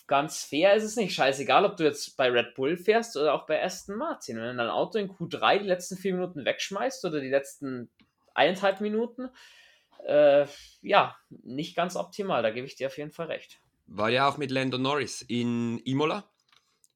[0.07, 1.15] Ganz fair ist es nicht.
[1.15, 4.37] Scheißegal, ob du jetzt bei Red Bull fährst oder auch bei Aston Martin.
[4.37, 7.91] Wenn du dein Auto in Q3 die letzten vier Minuten wegschmeißt oder die letzten
[8.35, 9.29] eineinhalb Minuten,
[10.07, 10.47] äh,
[10.83, 12.43] ja, nicht ganz optimal.
[12.43, 13.61] Da gebe ich dir auf jeden Fall recht.
[13.87, 16.25] War ja auch mit Lando Norris in Imola,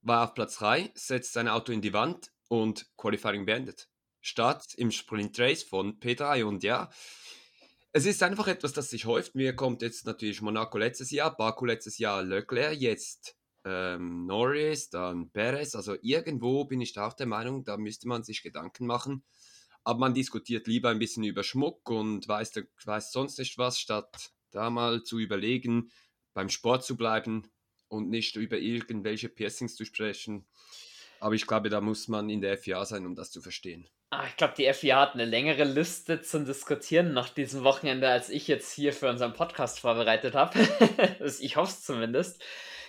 [0.00, 3.88] war auf Platz 3, setzt sein Auto in die Wand, und Qualifying beendet.
[4.20, 6.44] Statt im Sprint Race von P3.
[6.44, 6.90] Und ja,
[7.92, 9.34] es ist einfach etwas, das sich häuft.
[9.34, 15.30] Mir kommt jetzt natürlich Monaco letztes Jahr, Baku letztes Jahr, Leclerc, jetzt ähm, Norris, dann
[15.30, 15.74] Perez.
[15.74, 19.24] Also irgendwo bin ich da auch der Meinung, da müsste man sich Gedanken machen.
[19.84, 22.52] Aber man diskutiert lieber ein bisschen über Schmuck und weiß,
[22.84, 25.90] weiß sonst nicht was, statt da mal zu überlegen,
[26.34, 27.50] beim Sport zu bleiben
[27.88, 30.46] und nicht über irgendwelche Piercings zu sprechen.
[31.20, 33.88] Aber ich glaube, da muss man in der FIA sein, um das zu verstehen.
[34.10, 38.30] Ah, ich glaube, die FIA hat eine längere Liste zum Diskutieren nach diesem Wochenende, als
[38.30, 40.58] ich jetzt hier für unseren Podcast vorbereitet habe.
[41.40, 42.42] ich hoffe es zumindest.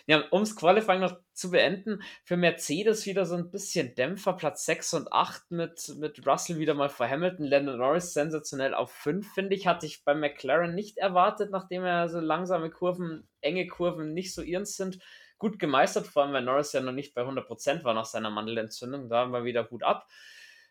[0.08, 4.66] Ja, um das Qualifying noch zu beenden, für Mercedes wieder so ein bisschen Dämpfer, Platz
[4.66, 9.34] 6 und 8 mit, mit Russell wieder mal vor Hamilton, Landon Norris sensationell auf 5,
[9.34, 14.14] finde ich, hatte ich bei McLaren nicht erwartet, nachdem er so langsame Kurven, enge Kurven
[14.14, 15.00] nicht so ihren sind
[15.40, 19.10] gut gemeistert, vor allem weil Norris ja noch nicht bei 100% war nach seiner Mandelentzündung.
[19.10, 20.08] Da haben wir wieder gut ab.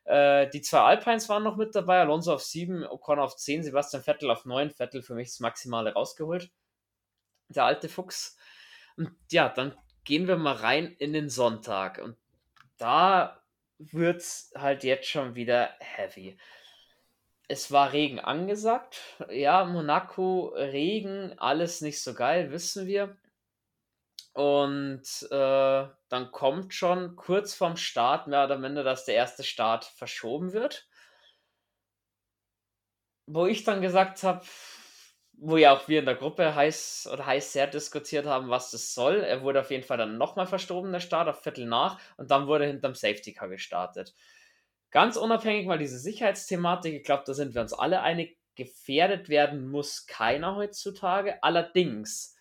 [0.05, 4.03] Äh, die zwei Alpines waren noch mit dabei, Alonso auf 7, Ocon auf 10, Sebastian
[4.03, 4.71] Vettel auf 9.
[4.71, 6.51] Vettel für mich das Maximale rausgeholt.
[7.49, 8.37] Der alte Fuchs.
[8.97, 11.99] Und ja, dann gehen wir mal rein in den Sonntag.
[11.99, 12.17] Und
[12.77, 13.43] da
[13.79, 16.39] wird es halt jetzt schon wieder heavy.
[17.47, 19.01] Es war Regen angesagt.
[19.31, 23.17] Ja, Monaco, Regen, alles nicht so geil, wissen wir.
[24.39, 29.85] Und äh, dann kommt schon kurz vorm Start mehr oder minder, dass der erste Start
[29.85, 30.87] verschoben wird.
[33.27, 34.47] Wo ich dann gesagt habe,
[35.33, 38.95] wo ja auch wir in der Gruppe heiß oder heiß sehr diskutiert haben, was das
[38.95, 39.17] soll.
[39.17, 42.47] Er wurde auf jeden Fall dann nochmal verschoben, der Start auf Viertel nach, und dann
[42.47, 44.15] wurde hinterm Safety Car gestartet.
[44.93, 49.69] Ganz unabhängig mal diese Sicherheitsthematik, ich glaube, da sind wir uns alle einig, gefährdet werden
[49.69, 51.43] muss keiner heutzutage.
[51.43, 52.38] Allerdings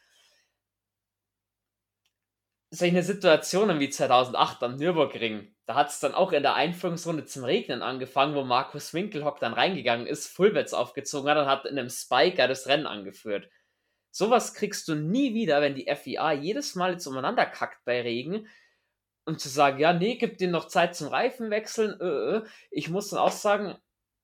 [2.70, 7.44] solche Situationen wie 2008 am Nürburgring, da hat es dann auch in der Einführungsrunde zum
[7.44, 11.90] Regnen angefangen, wo Markus Winkelhock dann reingegangen ist, Fullbets aufgezogen hat und hat in einem
[11.90, 13.50] Spiker das Rennen angeführt.
[14.12, 18.48] Sowas kriegst du nie wieder, wenn die FIA jedes Mal jetzt umeinander kackt bei Regen.
[19.26, 22.00] Und zu sagen, ja, nee, gib dir noch Zeit zum Reifenwechseln.
[22.00, 22.46] Äh, äh.
[22.72, 23.76] Ich muss dann auch sagen,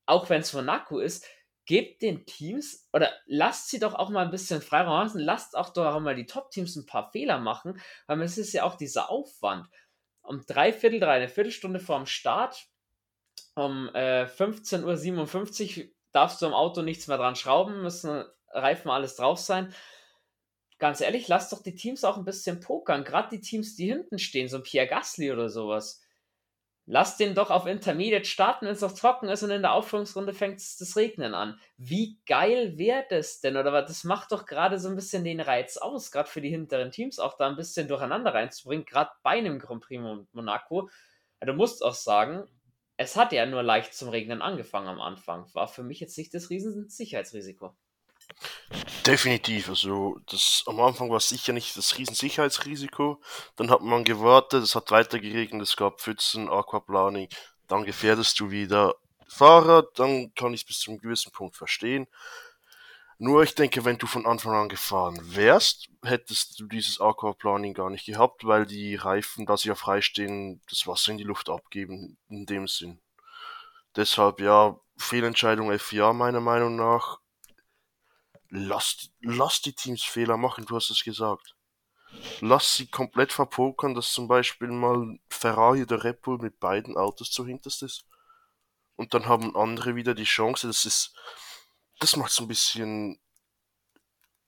[0.06, 1.28] auch wenn es Monaco ist,
[1.66, 5.70] gebt den Teams oder lasst sie doch auch mal ein bisschen Freiraum lassen, lasst auch
[5.70, 9.10] doch auch mal die Top-Teams ein paar Fehler machen, weil es ist ja auch dieser
[9.10, 9.68] Aufwand.
[10.22, 12.68] Um drei Viertel drei, eine Viertelstunde vorm Start,
[13.56, 19.16] um äh, 15.57 Uhr darfst du am Auto nichts mehr dran schrauben, müssen Reifen alles
[19.16, 19.74] drauf sein.
[20.80, 24.20] Ganz ehrlich, lasst doch die Teams auch ein bisschen pokern, gerade die Teams, die hinten
[24.20, 26.03] stehen, so ein Pierre Gasly oder sowas
[26.86, 30.34] Lass den doch auf Intermediate starten, wenn es noch trocken ist und in der Aufführungsrunde
[30.34, 31.58] fängt es das Regnen an.
[31.78, 33.56] Wie geil wäre das denn?
[33.56, 33.88] Oder was?
[33.88, 37.20] Das macht doch gerade so ein bisschen den Reiz aus, gerade für die hinteren Teams
[37.20, 40.90] auch da ein bisschen durcheinander reinzubringen, gerade bei einem Grand Prix Monaco.
[41.40, 42.44] Du musst auch sagen,
[42.98, 45.46] es hat ja nur leicht zum Regnen angefangen am Anfang.
[45.54, 47.76] War für mich jetzt nicht das riesen Sicherheitsrisiko.
[49.06, 53.22] Definitiv, also das am Anfang war sicher nicht das Riesensicherheitsrisiko.
[53.56, 57.30] Dann hat man gewartet, es hat weiter geregnet, es gab Pfützen, Aquaplaning,
[57.68, 58.96] dann gefährdest du wieder
[59.28, 62.08] Fahrer, dann kann ich es bis zu einem gewissen Punkt verstehen.
[63.20, 67.90] Nur ich denke, wenn du von Anfang an gefahren wärst, hättest du dieses Aquaplaning gar
[67.90, 72.18] nicht gehabt, weil die Reifen, da sie ja freistehen, das Wasser in die Luft abgeben,
[72.30, 73.00] in dem Sinn.
[73.96, 77.20] Deshalb ja, Fehlentscheidung FIA meiner Meinung nach
[78.54, 81.56] lass, lass die Teams Fehler machen, du hast es gesagt.
[82.42, 87.32] Lass sie komplett verpokern, dass zum Beispiel mal Ferrari oder Red Bull mit beiden Autos
[87.32, 88.06] zu hinterst ist.
[88.96, 90.68] Und dann haben andere wieder die Chance.
[90.68, 91.16] Das ist,
[92.00, 93.20] das macht so ein bisschen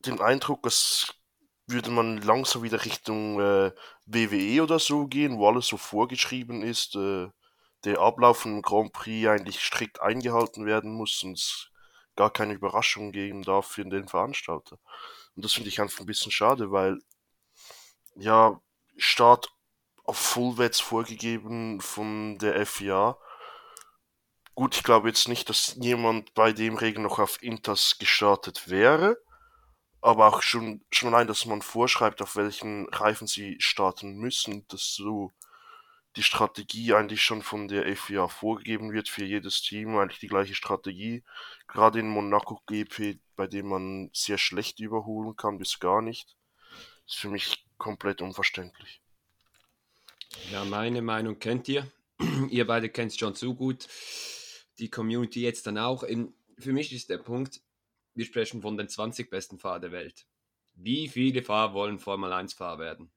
[0.06, 1.16] den Eindruck, als
[1.66, 3.72] würde man langsam wieder Richtung äh,
[4.06, 7.28] WWE oder so gehen, wo alles so vorgeschrieben ist, äh,
[7.86, 11.72] der Ablauf von Grand Prix eigentlich strikt eingehalten werden muss es
[12.16, 14.80] gar keine Überraschung geben darf für den Veranstalter.
[15.36, 17.00] Und das finde ich einfach ein bisschen schade, weil
[18.16, 18.60] ja,
[18.98, 19.50] Start
[20.04, 23.18] auf Fullwets vorgegeben von der FIA.
[24.54, 29.18] Gut, ich glaube jetzt nicht, dass jemand bei dem Regen noch auf Inters gestartet wäre.
[30.00, 34.94] Aber auch schon, schon allein, dass man vorschreibt, auf welchen Reifen sie starten müssen, dass
[34.94, 35.34] so
[36.16, 40.56] die Strategie eigentlich schon von der FIA vorgegeben wird für jedes Team, eigentlich die gleiche
[40.56, 41.24] Strategie.
[41.68, 46.38] Gerade in Monaco GP, bei dem man sehr schlecht überholen kann, bis gar nicht,
[47.06, 49.02] ist für mich komplett unverständlich.
[50.52, 51.92] Ja, meine Meinung kennt ihr.
[52.50, 53.88] ihr beide kennt es schon zu gut.
[54.80, 56.04] Die Community jetzt dann auch.
[56.58, 57.62] Für mich ist der Punkt,
[58.14, 60.26] wir sprechen von den 20 besten Fahrern der Welt.
[60.74, 63.12] Wie viele Fahrer wollen Formel 1 Fahrer werden?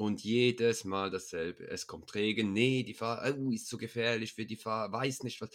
[0.00, 1.68] Und jedes Mal dasselbe.
[1.68, 2.54] Es kommt Regen.
[2.54, 5.50] Nee, die Fahrer, oh, ist zu gefährlich für die Fahrer, weiß nicht was.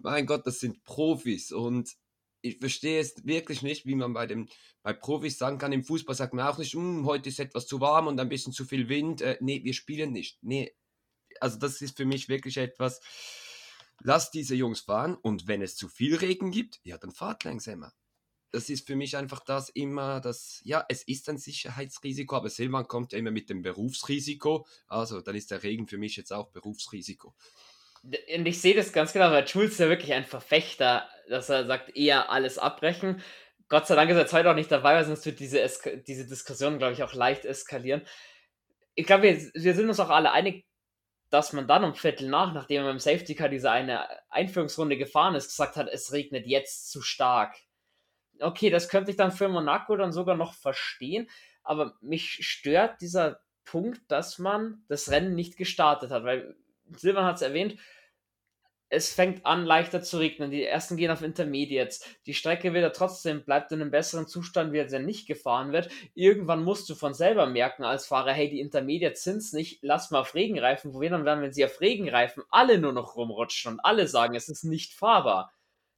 [0.00, 1.52] Mein Gott, das sind Profis.
[1.52, 1.94] Und
[2.40, 4.48] ich verstehe es wirklich nicht, wie man bei, dem,
[4.82, 5.74] bei Profis sagen kann.
[5.74, 8.54] Im Fußball sagt man auch nicht, hm, heute ist etwas zu warm und ein bisschen
[8.54, 9.20] zu viel Wind.
[9.20, 10.38] Äh, nee, wir spielen nicht.
[10.40, 10.74] Nee,
[11.38, 13.02] also das ist für mich wirklich etwas.
[14.00, 17.92] Lass diese Jungs fahren und wenn es zu viel Regen gibt, ja, dann fahrt langsamer
[18.54, 22.86] das ist für mich einfach das immer, das, ja, es ist ein Sicherheitsrisiko, aber Silvan
[22.86, 24.64] kommt ja immer mit dem Berufsrisiko.
[24.86, 27.34] Also dann ist der Regen für mich jetzt auch Berufsrisiko.
[28.04, 31.66] Und ich sehe das ganz genau, weil Schulz ist ja wirklich ein Verfechter, dass er
[31.66, 33.22] sagt, eher alles abbrechen.
[33.68, 35.68] Gott sei Dank ist er jetzt heute auch nicht dabei, weil sonst wird diese,
[36.06, 38.02] diese Diskussion, glaube ich, auch leicht eskalieren.
[38.94, 40.64] Ich glaube, wir, wir sind uns auch alle einig,
[41.30, 45.34] dass man dann um Viertel nach, nachdem er beim Safety Car diese eine Einführungsrunde gefahren
[45.34, 47.56] ist, gesagt hat, es regnet jetzt zu stark
[48.40, 51.28] okay, das könnte ich dann für Monaco dann sogar noch verstehen,
[51.62, 56.56] aber mich stört dieser Punkt, dass man das Rennen nicht gestartet hat, weil
[56.96, 57.76] Silvan hat es erwähnt,
[58.90, 63.42] es fängt an leichter zu regnen, die ersten gehen auf Intermediates, die Strecke wieder trotzdem
[63.44, 65.88] bleibt in einem besseren Zustand, wie sie nicht gefahren wird.
[66.14, 70.10] Irgendwann musst du von selber merken als Fahrer, hey, die Intermediates sind es nicht, lass
[70.10, 74.06] mal auf Regenreifen probieren dann, wenn sie auf Regenreifen alle nur noch rumrutschen und alle
[74.06, 75.52] sagen, es ist nicht fahrbar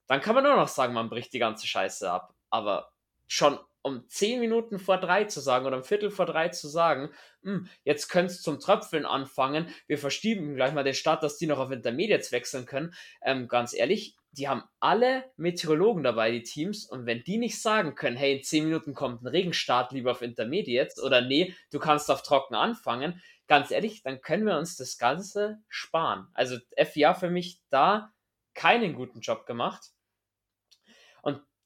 [0.07, 2.35] dann kann man nur noch sagen, man bricht die ganze Scheiße ab.
[2.51, 2.93] Aber
[3.27, 7.11] schon um 10 Minuten vor drei zu sagen oder um Viertel vor drei zu sagen,
[7.43, 11.47] hm, jetzt könnte es zum Tröpfeln anfangen, wir verschieben gleich mal den Start, dass die
[11.47, 12.95] noch auf Intermediates wechseln können.
[13.23, 17.95] Ähm, ganz ehrlich, die haben alle Meteorologen dabei, die Teams, und wenn die nicht sagen
[17.95, 22.11] können, hey, in 10 Minuten kommt ein Regenstart lieber auf Intermediates oder nee, du kannst
[22.11, 26.27] auf trocken anfangen, ganz ehrlich, dann können wir uns das Ganze sparen.
[26.35, 28.13] Also FIA für mich da
[28.55, 29.93] keinen guten Job gemacht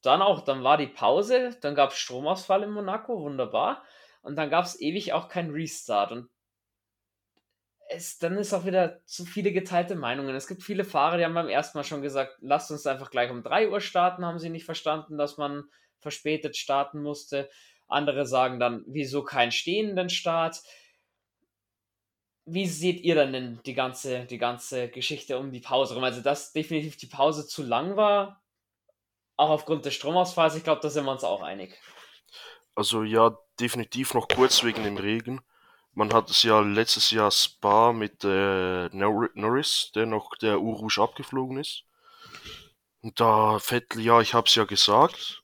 [0.01, 3.83] dann auch, dann war die Pause, dann gab es Stromausfall in Monaco, wunderbar.
[4.23, 6.11] Und dann gab es ewig auch keinen Restart.
[6.11, 6.29] Und
[7.89, 10.35] es, dann ist auch wieder zu viele geteilte Meinungen.
[10.35, 13.31] Es gibt viele Fahrer, die haben beim ersten Mal schon gesagt, lasst uns einfach gleich
[13.31, 15.65] um 3 Uhr starten, haben sie nicht verstanden, dass man
[15.99, 17.49] verspätet starten musste.
[17.87, 20.61] Andere sagen dann, wieso keinen stehenden Start?
[22.45, 26.03] Wie seht ihr dann die ganze, die ganze Geschichte um die Pause rum?
[26.03, 28.40] Also, dass definitiv die Pause zu lang war,
[29.41, 31.77] auch aufgrund des Stromausfalls, ich glaube, da sind wir uns auch einig.
[32.75, 35.41] Also ja, definitiv noch kurz wegen dem Regen.
[35.93, 41.57] Man hat es ja letztes Jahr Spa mit äh, Norris, der noch der Urush abgeflogen
[41.57, 41.83] ist.
[43.01, 45.41] Und da Vettel, ja, ich habe es ja gesagt.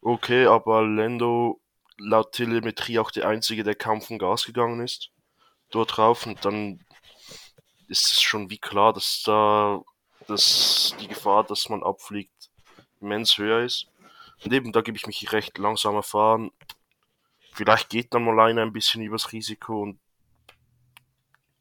[0.00, 1.60] Okay, aber Lando
[1.98, 5.10] laut Telemetrie auch der einzige, der kaum vom Gas gegangen ist.
[5.70, 6.84] Dort drauf und dann
[7.86, 9.82] ist es schon wie klar, dass da
[10.26, 12.39] dass die Gefahr, dass man abfliegt,
[13.00, 13.86] immens höher ist.
[14.44, 16.50] Und eben, da gebe ich mich recht langsam erfahren.
[17.52, 19.98] Vielleicht geht dann mal einer ein bisschen übers Risiko und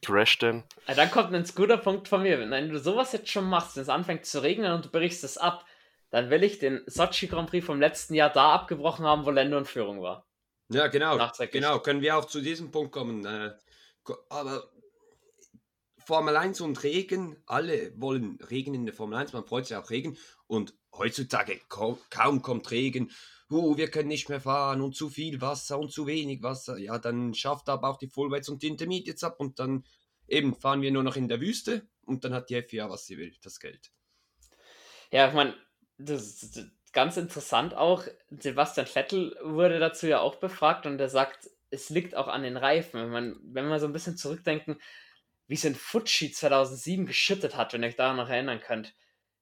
[0.02, 0.64] crasht dann.
[0.88, 2.40] Ja, dann kommt ein guter Punkt von mir.
[2.40, 5.38] Wenn du sowas jetzt schon machst, wenn es anfängt zu regnen und du brichst es
[5.38, 5.66] ab,
[6.10, 9.58] dann will ich den Sochi Grand Prix vom letzten Jahr da abgebrochen haben, wo Lando
[9.58, 10.26] in Führung war.
[10.70, 11.18] Ja, genau.
[11.52, 13.26] Genau, können wir auch zu diesem Punkt kommen.
[13.26, 13.52] Äh,
[14.30, 14.70] aber
[16.10, 19.92] Formel 1 und Regen, alle wollen Regen in der Formel 1, man freut sich auch
[19.92, 20.18] Regen.
[20.48, 23.12] Und heutzutage kaum, kaum kommt Regen,
[23.52, 26.98] uh, wir können nicht mehr fahren und zu viel Wasser und zu wenig Wasser, ja,
[26.98, 29.84] dann schafft aber auch die Fullweights und die Intermediates ab und dann
[30.28, 33.20] eben fahren wir nur noch in der Wüste und dann hat die FIA, was sie
[33.20, 33.92] will, das Geld.
[35.12, 35.54] Ja, ich meine,
[36.00, 41.52] das ist ganz interessant auch, Sebastian Vettel wurde dazu ja auch befragt und er sagt,
[41.70, 43.00] es liegt auch an den Reifen.
[43.00, 44.80] Wenn, man, wenn wir so ein bisschen zurückdenken,
[45.50, 48.94] wie es in Fuji 2007 geschüttet hat, wenn ihr euch daran noch erinnern könnt.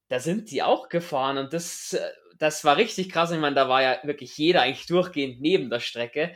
[0.08, 3.30] Da sind die auch gefahren und das, äh, das war richtig krass.
[3.30, 6.34] Ich meine, da war ja wirklich jeder eigentlich durchgehend neben der Strecke.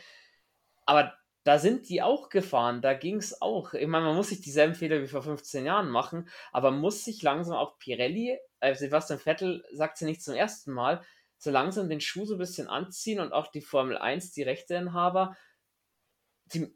[0.85, 3.73] Aber da sind die auch gefahren, da ging es auch.
[3.73, 7.23] Ich meine, man muss sich dieselben Fehler wie vor 15 Jahren machen, aber muss sich
[7.23, 11.03] langsam auch Pirelli, äh, Sebastian Vettel sagt sie nicht zum ersten Mal,
[11.39, 15.37] so langsam den Schuh so ein bisschen anziehen und auch die Formel 1, die Rechteinhaber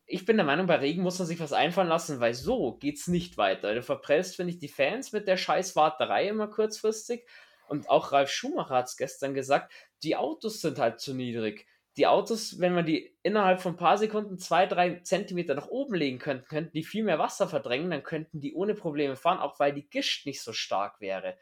[0.07, 3.09] ich bin der Meinung, bei Regen muss man sich was einfallen lassen, weil so geht's
[3.09, 3.75] nicht weiter.
[3.75, 7.27] Du verprellst, finde ich, die Fans mit der scheiß Warterei immer kurzfristig.
[7.69, 11.67] Und auch Ralf Schumacher hat es gestern gesagt, die Autos sind halt zu niedrig.
[11.97, 15.95] Die Autos, wenn man die innerhalb von ein paar Sekunden zwei, drei Zentimeter nach oben
[15.95, 19.59] legen könnten, könnten die viel mehr Wasser verdrängen, dann könnten die ohne Probleme fahren, auch
[19.59, 21.39] weil die Gischt nicht so stark wäre.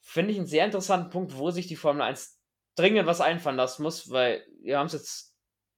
[0.00, 2.40] Finde ich einen sehr interessanten Punkt, wo sich die Formel 1
[2.74, 5.29] dringend was einfallen lassen muss, weil wir haben es jetzt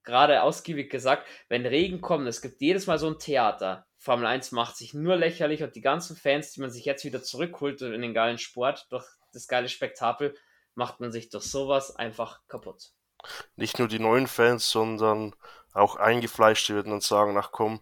[0.04, 3.86] gerade ausgiebig gesagt, wenn Regen kommt, es gibt jedes Mal so ein Theater.
[3.98, 7.22] Formel 1 macht sich nur lächerlich und die ganzen Fans, die man sich jetzt wieder
[7.22, 10.34] zurückholt in den geilen Sport, durch das geile Spektakel,
[10.74, 12.92] macht man sich durch sowas einfach kaputt.
[13.56, 15.34] Nicht nur die neuen Fans, sondern
[15.72, 17.80] auch Eingefleischte würden dann sagen, ach komm,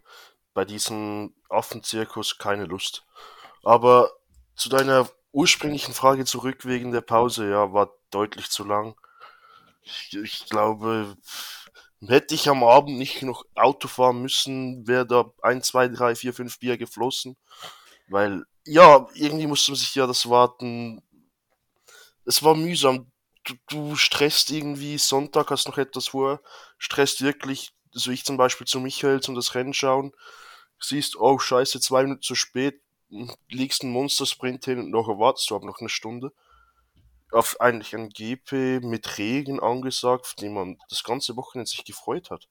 [0.52, 3.06] bei diesem Affenzirkus keine Lust.
[3.62, 4.10] Aber
[4.54, 8.94] zu deiner ursprünglichen Frage zurück wegen der Pause, ja, war deutlich zu lang.
[9.82, 11.16] Ich, ich glaube,
[12.06, 16.32] Hätte ich am Abend nicht noch Auto fahren müssen, wäre da ein, zwei, drei, vier,
[16.32, 17.36] fünf Bier geflossen.
[18.08, 21.02] Weil, ja, irgendwie musste man sich ja das Warten.
[22.24, 23.10] Es war mühsam.
[23.44, 26.40] Du, du stresst irgendwie, Sonntag hast noch etwas vor,
[26.78, 30.12] stresst wirklich, so ich zum Beispiel zu Michael zum das Rennen schauen,
[30.78, 32.80] siehst, oh scheiße, zwei Minuten zu spät,
[33.48, 36.32] liegst einen Monstersprint hin und noch erwartest du aber noch eine Stunde
[37.32, 42.30] auf eigentlich ein GP mit Regen angesagt, auf den man das ganze Wochenende sich gefreut
[42.30, 42.48] hat.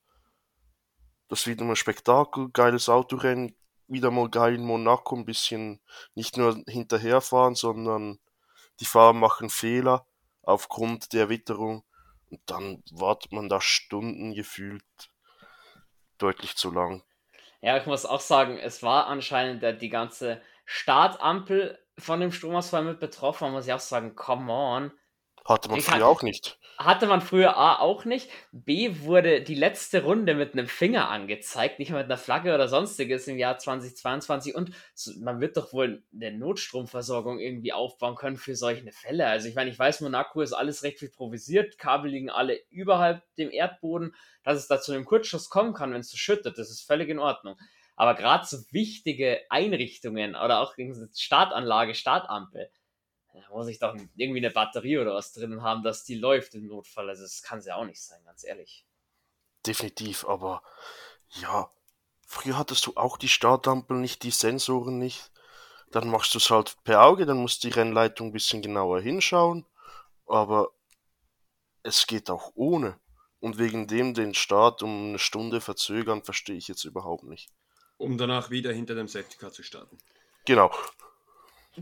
[1.27, 3.55] Das wieder mal Spektakel, geiles Autorennen,
[3.87, 5.79] wieder mal geil in Monaco, ein bisschen
[6.15, 8.19] nicht nur hinterherfahren, sondern
[8.79, 10.05] die Fahrer machen Fehler
[10.41, 11.83] aufgrund der Witterung
[12.29, 14.83] und dann wartet man da Stunden gefühlt
[16.17, 17.03] deutlich zu lang.
[17.61, 22.99] Ja, ich muss auch sagen, es war anscheinend die ganze Startampel von dem Stromausfall mit
[22.99, 23.45] betroffen.
[23.45, 24.91] Man muss ja auch sagen, come on.
[25.45, 26.59] Hatte man früher auch nicht.
[26.77, 28.29] Hatte man früher A auch nicht.
[28.51, 33.27] B wurde die letzte Runde mit einem Finger angezeigt, nicht mit einer Flagge oder sonstiges
[33.27, 34.53] im Jahr 2022.
[34.55, 34.71] Und
[35.19, 39.27] man wird doch wohl eine Notstromversorgung irgendwie aufbauen können für solche Fälle.
[39.27, 41.77] Also ich meine, ich weiß, Monaco ist alles recht viel provisiert.
[41.79, 44.15] Kabel liegen alle überhalb dem Erdboden.
[44.43, 47.09] Dass es da zu einem Kurzschuss kommen kann, wenn es so schüttet, das ist völlig
[47.09, 47.57] in Ordnung.
[47.99, 50.73] Aber gerade so wichtige Einrichtungen oder auch
[51.13, 52.71] Startanlage, Startampel,
[53.33, 56.67] da muss ich doch irgendwie eine Batterie oder was drin haben, dass die läuft im
[56.67, 57.09] Notfall.
[57.09, 58.85] Also das kann es ja auch nicht sein, ganz ehrlich.
[59.67, 60.63] Definitiv, aber
[61.41, 61.69] ja,
[62.25, 65.29] früher hattest du auch die Startampel nicht, die Sensoren nicht.
[65.91, 69.65] Dann machst du es halt per Auge, dann muss die Rennleitung ein bisschen genauer hinschauen.
[70.25, 70.69] Aber
[71.83, 72.97] es geht auch ohne.
[73.41, 77.51] Und wegen dem den Start um eine Stunde verzögern, verstehe ich jetzt überhaupt nicht
[77.99, 79.97] um danach wieder hinter dem Safety Car zu starten.
[80.45, 80.71] Genau.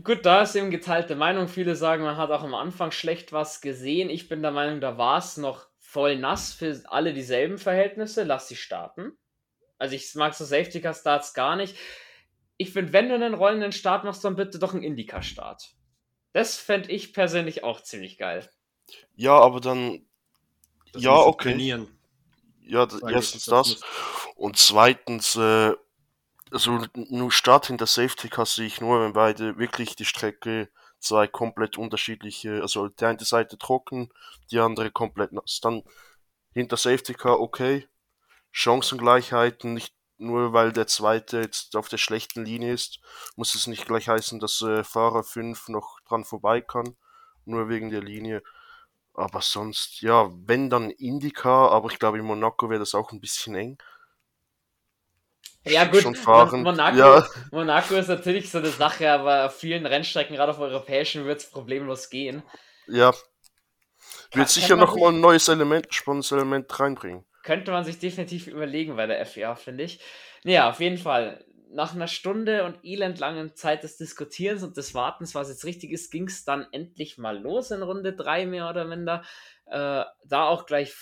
[0.04, 1.48] Gut, da ist eben geteilte Meinung.
[1.48, 4.10] Viele sagen, man hat auch am Anfang schlecht was gesehen.
[4.10, 8.24] Ich bin der Meinung, da war es noch voll nass für alle dieselben Verhältnisse.
[8.24, 9.12] Lass sie starten.
[9.78, 11.76] Also ich mag so Safety Car Starts gar nicht.
[12.56, 15.70] Ich finde, wenn du einen rollenden Start machst, dann bitte doch einen Indica Start.
[16.32, 18.50] Das fände ich persönlich auch ziemlich geil.
[19.14, 20.04] Ja, aber dann.
[20.92, 21.50] Das ja, okay.
[21.50, 21.88] Trainieren.
[22.60, 23.80] Ja, erstens das.
[24.34, 25.74] Und zweitens, äh,
[26.52, 30.68] also nur Start hinter Safety Car sehe ich nur, wenn beide wirklich die Strecke
[31.00, 34.10] zwei komplett unterschiedliche, also die eine Seite trocken,
[34.50, 35.60] die andere komplett nass.
[35.62, 35.82] Dann
[36.52, 37.88] hinter Safety Car okay,
[38.50, 43.00] Chancengleichheiten, nicht nur weil der zweite jetzt auf der schlechten Linie ist,
[43.36, 46.96] muss es nicht gleich heißen, dass äh, Fahrer 5 noch dran vorbei kann,
[47.44, 48.42] nur wegen der Linie.
[49.14, 53.20] Aber sonst, ja, wenn dann Indica, aber ich glaube in Monaco wäre das auch ein
[53.20, 53.78] bisschen eng.
[55.64, 56.62] Ja, gut, Schon fahren.
[56.62, 57.26] Monaco, Ja.
[57.50, 61.50] Monaco ist natürlich so eine Sache, aber auf vielen Rennstrecken, gerade auf europäischen, wird es
[61.50, 62.42] problemlos gehen.
[62.86, 63.12] Ja,
[64.32, 67.24] wird sicher noch mal ein neues Element, spannendes Element reinbringen.
[67.42, 70.00] Könnte man sich definitiv überlegen bei der FIA, finde ich.
[70.44, 71.44] Naja, auf jeden Fall.
[71.70, 76.10] Nach einer Stunde und elendlangen Zeit des Diskutierens und des Wartens, was jetzt richtig ist,
[76.10, 79.22] ging es dann endlich mal los in Runde 3 mehr oder minder.
[79.66, 80.94] Äh, da auch gleich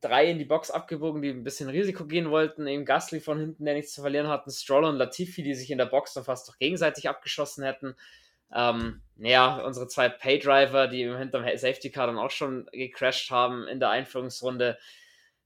[0.00, 2.66] drei in die Box abgebogen, die ein bisschen Risiko gehen wollten.
[2.66, 4.50] Eben Gasly von hinten, der nichts zu verlieren hatten.
[4.50, 7.94] Stroll und Latifi, die sich in der Box dann fast doch gegenseitig abgeschossen hätten.
[8.52, 13.78] Ähm, ja, unsere zwei Paydriver, die hinterm Safety Car dann auch schon gecrashed haben in
[13.78, 14.78] der Einführungsrunde.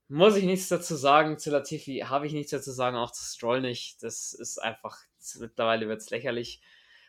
[0.09, 1.39] Muss ich nichts dazu sagen.
[1.39, 4.03] Zu Latifi habe ich nichts dazu sagen, auch zu Stroll nicht.
[4.03, 4.99] Das ist einfach,
[5.39, 6.61] mittlerweile wird es lächerlich.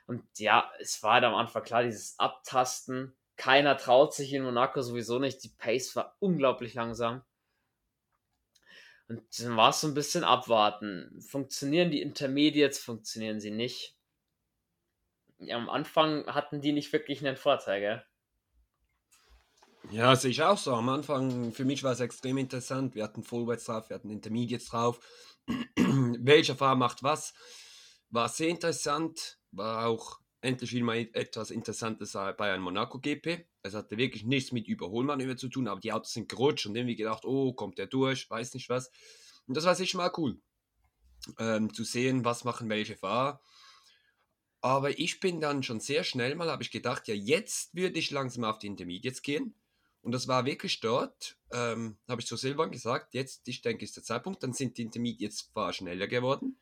[0.08, 3.16] Und ja, es war halt am Anfang klar, dieses Abtasten.
[3.38, 5.44] Keiner traut sich in Monaco sowieso nicht.
[5.44, 7.24] Die Pace war unglaublich langsam.
[9.08, 11.22] Und dann war es so ein bisschen abwarten.
[11.22, 13.96] Funktionieren die Intermediates, funktionieren sie nicht.
[15.38, 18.06] Ja, am Anfang hatten die nicht wirklich einen Vorteil, gell?
[19.92, 20.74] Ja, sehe ich auch so.
[20.74, 22.96] Am Anfang, für mich war es extrem interessant.
[22.96, 25.00] Wir hatten Fullwets drauf, wir hatten Intermediates drauf.
[25.78, 27.34] Welcher Fahrer macht was?
[28.10, 29.38] War sehr interessant.
[29.52, 33.46] War auch endlich mal etwas Interessantes bei einem Monaco GP.
[33.64, 36.96] Es hatte wirklich nichts mit Überholmanöver zu tun, aber die Autos sind gerutscht und irgendwie
[36.96, 38.92] gedacht, oh, kommt der durch, weiß nicht was.
[39.48, 40.40] Und das war sicher mal cool,
[41.40, 43.42] ähm, zu sehen, was machen welche Fahrer.
[44.62, 48.10] Aber ich bin dann schon sehr schnell mal, habe ich gedacht, ja, jetzt würde ich
[48.12, 49.54] langsam auf die Intermediates gehen.
[50.02, 53.96] Und das war wirklich dort, ähm, habe ich zu Silvan gesagt, jetzt, ich denke, ist
[53.96, 56.60] der Zeitpunkt, dann sind die Intermediates zwar schneller geworden.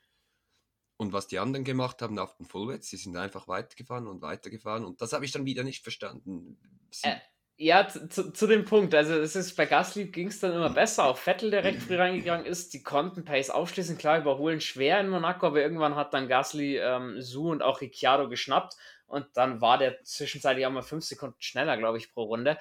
[0.98, 4.86] Und was die anderen gemacht haben auf den Fullwets, sie sind einfach weitergefahren und weitergefahren.
[4.86, 6.58] Und das habe ich dann wieder nicht verstanden.
[6.92, 7.16] Sie, Äh,
[7.58, 8.96] Ja, zu, zu, dem Punkt.
[8.96, 11.06] Also, es ist bei Gasly ging es dann immer besser.
[11.06, 13.98] Auch Vettel, der recht früh reingegangen ist, die konnten Pace aufschließen.
[13.98, 18.30] Klar, überholen schwer in Monaco, aber irgendwann hat dann Gasly, ähm, Su und auch Ricciardo
[18.30, 18.76] geschnappt.
[19.06, 22.58] Und dann war der zwischenzeitlich auch mal fünf Sekunden schneller, glaube ich, pro Runde.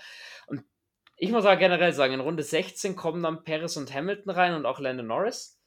[0.47, 0.65] Und
[1.17, 4.67] ich muss aber generell sagen, in Runde 16 kommen dann Perez und Hamilton rein und
[4.67, 5.62] auch Lando Norris.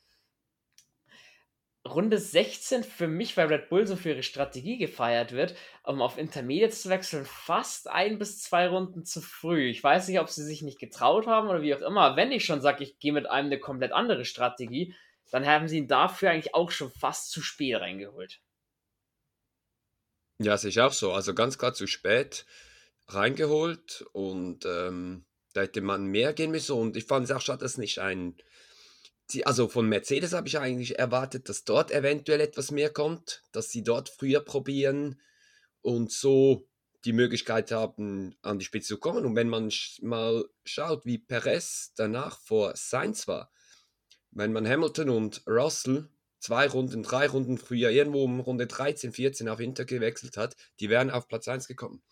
[1.88, 6.18] Runde 16 für mich, weil Red Bull so für ihre Strategie gefeiert wird, um auf
[6.18, 9.70] Intermediates zu wechseln, fast ein bis zwei Runden zu früh.
[9.70, 12.16] Ich weiß nicht, ob sie sich nicht getraut haben oder wie auch immer.
[12.16, 14.96] Wenn ich schon sage, ich gehe mit einem eine komplett andere Strategie,
[15.32, 18.42] dann haben sie ihn dafür eigentlich auch schon fast zu spät reingeholt.
[20.40, 21.14] Ja, sehe ich auch so.
[21.14, 22.46] Also ganz klar zu spät
[23.08, 26.78] reingeholt und ähm, da hätte man mehr gehen müssen.
[26.78, 28.36] Und ich fand es auch schade, dass nicht ein.
[29.28, 33.70] Sie- Also von Mercedes habe ich eigentlich erwartet, dass dort eventuell etwas mehr kommt, dass
[33.70, 35.20] sie dort früher probieren
[35.82, 36.68] und so
[37.06, 39.26] die Möglichkeit haben, an die Spitze zu kommen.
[39.26, 43.52] Und wenn man sch- mal schaut, wie Perez danach vor Sainz war,
[44.32, 46.10] wenn man Hamilton und Russell
[46.40, 50.90] zwei Runden, drei Runden früher, irgendwo um Runde 13, 14 auf Inter gewechselt hat, die
[50.90, 52.04] wären auf Platz 1 gekommen.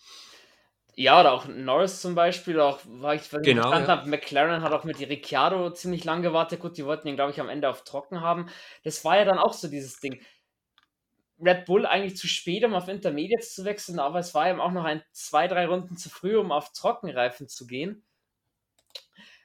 [0.95, 3.97] Ja, oder auch Norris zum Beispiel, auch, weil ich, Genau, verstanden ja.
[3.97, 6.59] habe, McLaren hat auch mit Ricciardo ziemlich lang gewartet.
[6.59, 8.47] Gut, die wollten ihn, glaube ich, am Ende auf trocken haben.
[8.83, 10.21] Das war ja dann auch so dieses Ding.
[11.39, 14.71] Red Bull eigentlich zu spät, um auf Intermediates zu wechseln, aber es war eben auch
[14.71, 18.03] noch ein, zwei, drei Runden zu früh, um auf Trockenreifen zu gehen.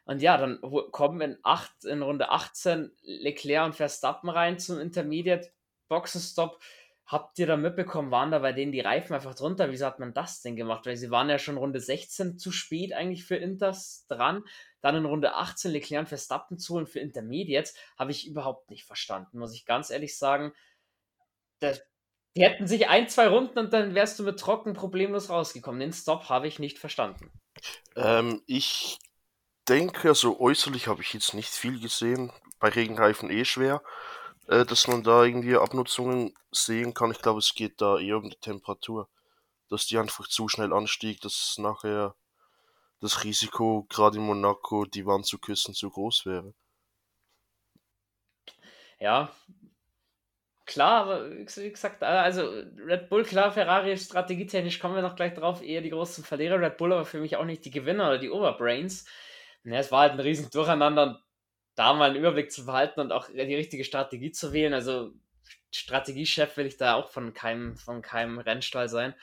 [0.04, 5.50] Und ja, dann kommen in, acht, in Runde 18 Leclerc und Verstappen rein zum Intermediate
[5.88, 6.62] Boxenstopp.
[7.08, 9.70] Habt ihr da mitbekommen, waren da bei denen die Reifen einfach drunter?
[9.70, 10.84] Wieso hat man das denn gemacht?
[10.84, 14.44] Weil sie waren ja schon Runde 16 zu spät eigentlich für Inters dran.
[14.82, 18.84] Dann in Runde 18 Leclerc und Verstappen zu holen für Intermediates, habe ich überhaupt nicht
[18.84, 20.52] verstanden, muss ich ganz ehrlich sagen.
[21.60, 21.80] Das,
[22.36, 25.80] die hätten sich ein, zwei Runden und dann wärst du mit trocken problemlos rausgekommen.
[25.80, 27.32] Den Stop habe ich nicht verstanden.
[27.96, 28.98] Ähm, ich
[29.66, 32.32] denke, also äußerlich habe ich jetzt nicht viel gesehen.
[32.60, 33.82] Bei Regenreifen eh schwer,
[34.48, 37.12] äh, dass man da irgendwie Abnutzungen sehen kann.
[37.12, 39.08] Ich glaube, es geht da eher um die Temperatur.
[39.70, 42.14] Dass die einfach zu schnell anstieg, dass nachher
[43.00, 46.54] das Risiko, gerade in Monaco, die Wand zu küssen, zu groß wäre.
[49.00, 49.30] Ja,
[50.66, 52.42] klar, aber wie ges- wie gesagt, also
[52.86, 56.60] Red Bull, klar, Ferrari strategietechnisch kommen wir noch gleich drauf, eher die großen Verlierer.
[56.60, 59.06] Red Bull aber für mich auch nicht die Gewinner oder die Oberbrains.
[59.64, 61.20] Ja, es war halt ein riesen Durcheinander,
[61.78, 64.74] da mal einen Überblick zu behalten und auch die richtige Strategie zu wählen.
[64.74, 65.12] Also
[65.70, 69.14] Strategiechef will ich da auch von keinem, von keinem Rennstall sein.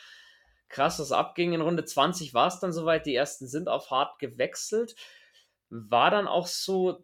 [0.70, 1.54] Krass, was abging.
[1.54, 3.06] In Runde 20 war es dann soweit.
[3.06, 4.96] Die ersten sind auf hart gewechselt.
[5.70, 7.04] War dann auch so,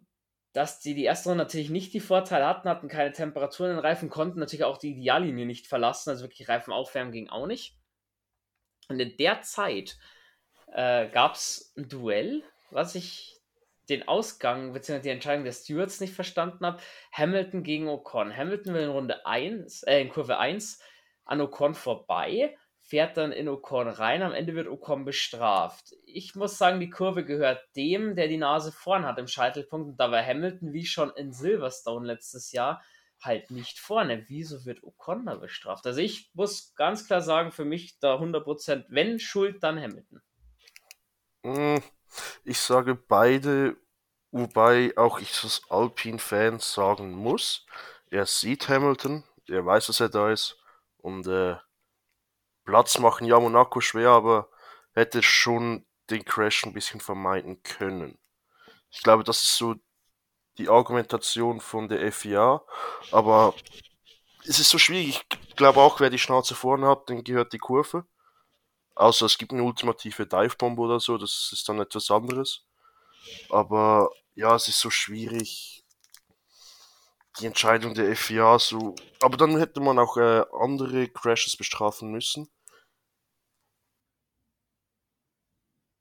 [0.52, 3.84] dass die die erste Runde natürlich nicht die Vorteile hatten, hatten keine Temperaturen in den
[3.84, 7.76] Reifen, konnten natürlich auch die Ideallinie nicht verlassen, also wirklich Reifen aufwärmen ging auch nicht.
[8.88, 9.96] Und in der Zeit
[10.72, 13.31] äh, gab es ein Duell, was ich
[13.88, 15.00] den Ausgang bzw.
[15.00, 16.82] die Entscheidung der Stewards nicht verstanden habe.
[17.12, 18.36] Hamilton gegen Ocon.
[18.36, 20.80] Hamilton will in Runde 1, äh, in Kurve 1
[21.24, 25.94] an Ocon vorbei, fährt dann in Ocon rein, am Ende wird Ocon bestraft.
[26.04, 29.96] Ich muss sagen, die Kurve gehört dem, der die Nase vorn hat im Scheitelpunkt und
[30.00, 32.82] da war Hamilton wie schon in Silverstone letztes Jahr
[33.20, 34.24] halt nicht vorne.
[34.28, 35.86] Wieso wird Ocon da bestraft?
[35.86, 40.20] Also ich muss ganz klar sagen, für mich da 100%, wenn Schuld, dann Hamilton.
[41.44, 41.82] Hm,
[42.44, 43.76] ich sage beide,
[44.30, 47.66] wobei auch ich als Alpine-Fan sagen muss,
[48.10, 50.58] er sieht Hamilton, er weiß, dass er da ist
[50.98, 51.56] und äh,
[52.64, 54.48] Platz machen ja Monaco schwer, aber
[54.92, 58.18] hätte schon den Crash ein bisschen vermeiden können.
[58.90, 59.74] Ich glaube, das ist so
[60.58, 62.62] die Argumentation von der FIA,
[63.10, 63.54] aber
[64.46, 65.24] es ist so schwierig.
[65.48, 68.06] Ich glaube auch, wer die Schnauze vorne hat, den gehört die Kurve.
[68.94, 72.64] Außer es gibt eine ultimative Divebomb oder so, das ist dann etwas anderes.
[73.50, 75.84] Aber ja, es ist so schwierig,
[77.40, 78.94] die Entscheidung der FIA so.
[79.20, 82.48] Aber dann hätte man auch äh, andere Crashes bestrafen müssen.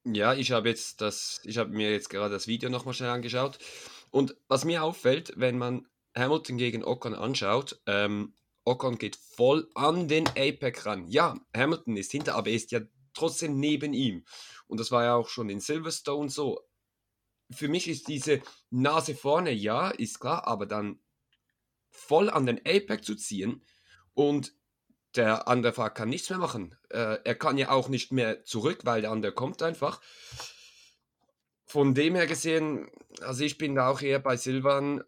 [0.03, 3.59] Ja, ich habe jetzt das, ich habe mir jetzt gerade das Video nochmal schnell angeschaut.
[4.09, 8.33] Und was mir auffällt, wenn man Hamilton gegen Ocon anschaut, ähm,
[8.63, 11.07] Ocon geht voll an den Apex ran.
[11.07, 12.81] Ja, Hamilton ist hinter, aber er ist ja
[13.13, 14.25] trotzdem neben ihm.
[14.67, 16.61] Und das war ja auch schon in Silverstone so.
[17.49, 20.99] Für mich ist diese Nase vorne, ja, ist klar, aber dann
[21.89, 23.63] voll an den Apex zu ziehen
[24.13, 24.53] und
[25.15, 26.75] der andere Fahrer kann nichts mehr machen.
[26.89, 30.01] Äh, er kann ja auch nicht mehr zurück, weil der andere kommt einfach.
[31.65, 32.89] Von dem her gesehen,
[33.21, 35.03] also ich bin da auch eher bei Silvan,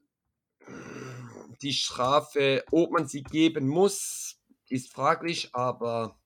[1.64, 4.38] die Strafe, ob man sie geben muss,
[4.70, 6.18] ist fraglich, aber.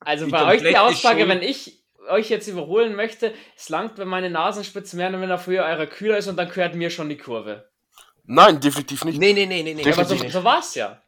[0.00, 4.30] Also bei euch die Aussage, wenn ich euch jetzt überholen möchte, es langt, wenn meine
[4.30, 7.68] Nasenspitze mehr, wenn er früher eurer kühler ist und dann gehört mir schon die Kurve.
[8.24, 9.18] Nein, definitiv nicht.
[9.18, 9.92] Nee, nee, nee, nee, nee.
[9.92, 11.00] Aber so, so war es ja.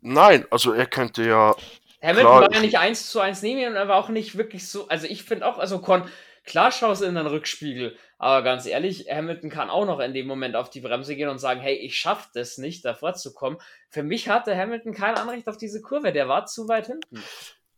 [0.00, 1.56] Nein, also er könnte ja.
[2.00, 4.38] Hamilton klar, war ja nicht eins zu eins neben ihm und er war auch nicht
[4.38, 4.86] wirklich so.
[4.88, 6.08] Also ich finde auch, also Con,
[6.44, 10.56] klar schaust in den Rückspiegel, aber ganz ehrlich, Hamilton kann auch noch in dem Moment
[10.56, 13.58] auf die Bremse gehen und sagen, hey, ich schaff das nicht, davor zu kommen.
[13.88, 17.22] Für mich hatte Hamilton kein Anrecht auf diese Kurve, der war zu weit hinten.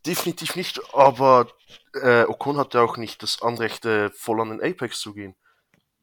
[0.06, 1.48] Definitiv nicht, aber
[1.92, 5.36] äh, Ocon hatte auch nicht das Anrecht, äh, voll an den Apex zu gehen.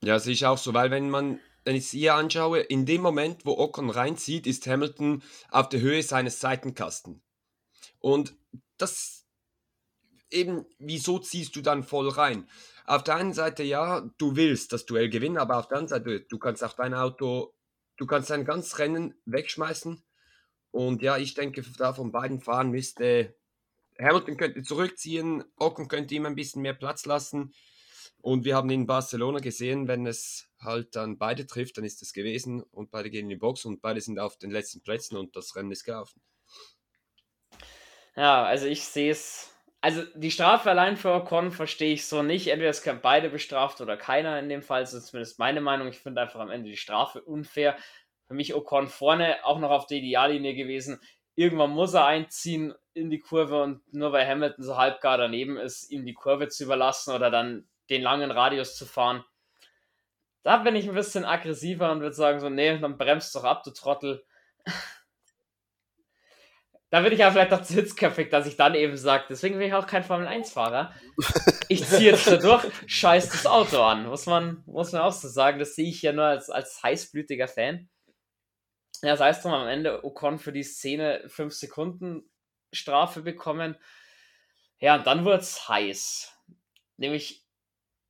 [0.04, 3.02] Ja, sehe ich auch so, weil wenn man, wenn ich es hier anschaue, in dem
[3.02, 7.24] Moment, wo Ocon reinzieht, ist Hamilton auf der Höhe seines Seitenkasten.
[8.00, 8.36] Und
[8.78, 9.26] das
[10.30, 12.48] eben, wieso ziehst du dann voll rein?
[12.88, 16.22] Auf der einen Seite ja, du willst das Duell gewinnen, aber auf der anderen Seite,
[16.22, 17.54] du kannst auch dein Auto,
[17.98, 20.02] du kannst dein ganzes Rennen wegschmeißen.
[20.72, 23.36] Und ja, ich denke, da von beiden Fahren müsste
[24.00, 27.54] Hamilton könnte zurückziehen, Ocon könnte ihm ein bisschen mehr Platz lassen.
[28.22, 32.14] Und wir haben in Barcelona gesehen, wenn es halt dann beide trifft, dann ist es
[32.14, 35.36] gewesen und beide gehen in die Box und beide sind auf den letzten Plätzen und
[35.36, 36.22] das Rennen ist gelaufen.
[38.16, 42.48] Ja, also ich sehe es also die Strafe allein für Ocon verstehe ich so nicht.
[42.48, 44.82] Entweder es können beide bestraft oder keiner in dem Fall.
[44.82, 45.88] Das ist zumindest meine Meinung.
[45.88, 47.78] Ich finde einfach am Ende die Strafe unfair.
[48.28, 51.00] Für mich Ocon vorne auch noch auf der Ideallinie gewesen.
[51.36, 55.58] Irgendwann muss er einziehen in die Kurve und nur weil Hamilton so halb gar daneben
[55.58, 59.24] ist, ihm die Kurve zu überlassen oder dann den langen Radius zu fahren.
[60.44, 63.64] Da bin ich ein bisschen aggressiver und würde sagen so, nee, dann bremst doch ab,
[63.64, 64.26] du Trottel.
[66.90, 69.68] Da bin ich ja vielleicht auch zu hitzköpfig, dass ich dann eben sage, deswegen bin
[69.68, 70.94] ich auch kein Formel-1-Fahrer.
[71.68, 74.08] Ich ziehe jetzt da durch, scheiß das Auto an.
[74.08, 75.60] Muss man, muss man auch so sagen.
[75.60, 77.90] Das sehe ich ja nur als, als heißblütiger Fan.
[79.02, 82.30] Ja, das heißt drum am Ende Ocon für die Szene 5 Sekunden
[82.72, 83.78] Strafe bekommen.
[84.80, 86.34] Ja, und dann wurde es heiß.
[86.96, 87.46] Nämlich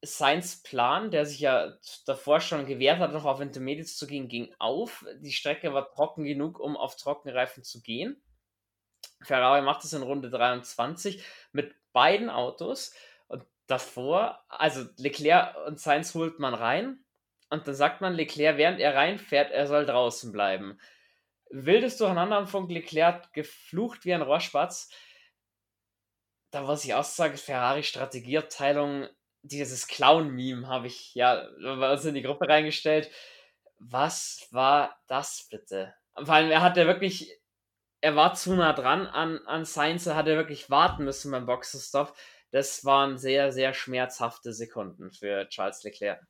[0.04, 1.76] Seins Plan, der sich ja
[2.06, 5.04] davor schon gewehrt hat, noch auf Intermediates zu gehen, ging auf.
[5.22, 8.22] Die Strecke war trocken genug, um auf Trockenreifen zu gehen.
[9.22, 12.94] Ferrari macht es in Runde 23 mit beiden Autos
[13.28, 17.04] und davor, also Leclerc und Sainz holt man rein
[17.50, 20.80] und dann sagt man Leclerc, während er reinfährt, er soll draußen bleiben.
[21.50, 24.90] Wildes Durcheinander am Funk, Leclerc geflucht wie ein Rohrspatz.
[26.52, 29.08] Da muss ich auch sagen, Ferrari Strategieabteilung,
[29.44, 33.10] dieses Clown-Meme habe ich ja bei uns in die Gruppe reingestellt.
[33.80, 35.94] Was war das bitte?
[36.16, 37.32] Vor allem, er hat ja wirklich
[38.02, 42.16] er war zu nah dran an, an Sainz, er hatte wirklich warten müssen beim Boxenstopp.
[42.52, 46.22] Das waren sehr, sehr schmerzhafte Sekunden für Charles Leclerc.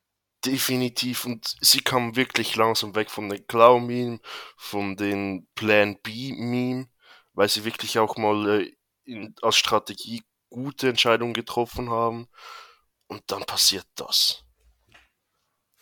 [0.45, 1.25] Definitiv.
[1.25, 4.19] Und sie kam wirklich langsam weg von den Clown-Meme,
[4.55, 6.87] von den Plan B-Meme,
[7.33, 12.27] weil sie wirklich auch mal äh, in, als Strategie gute Entscheidungen getroffen haben.
[13.07, 14.43] Und dann passiert das.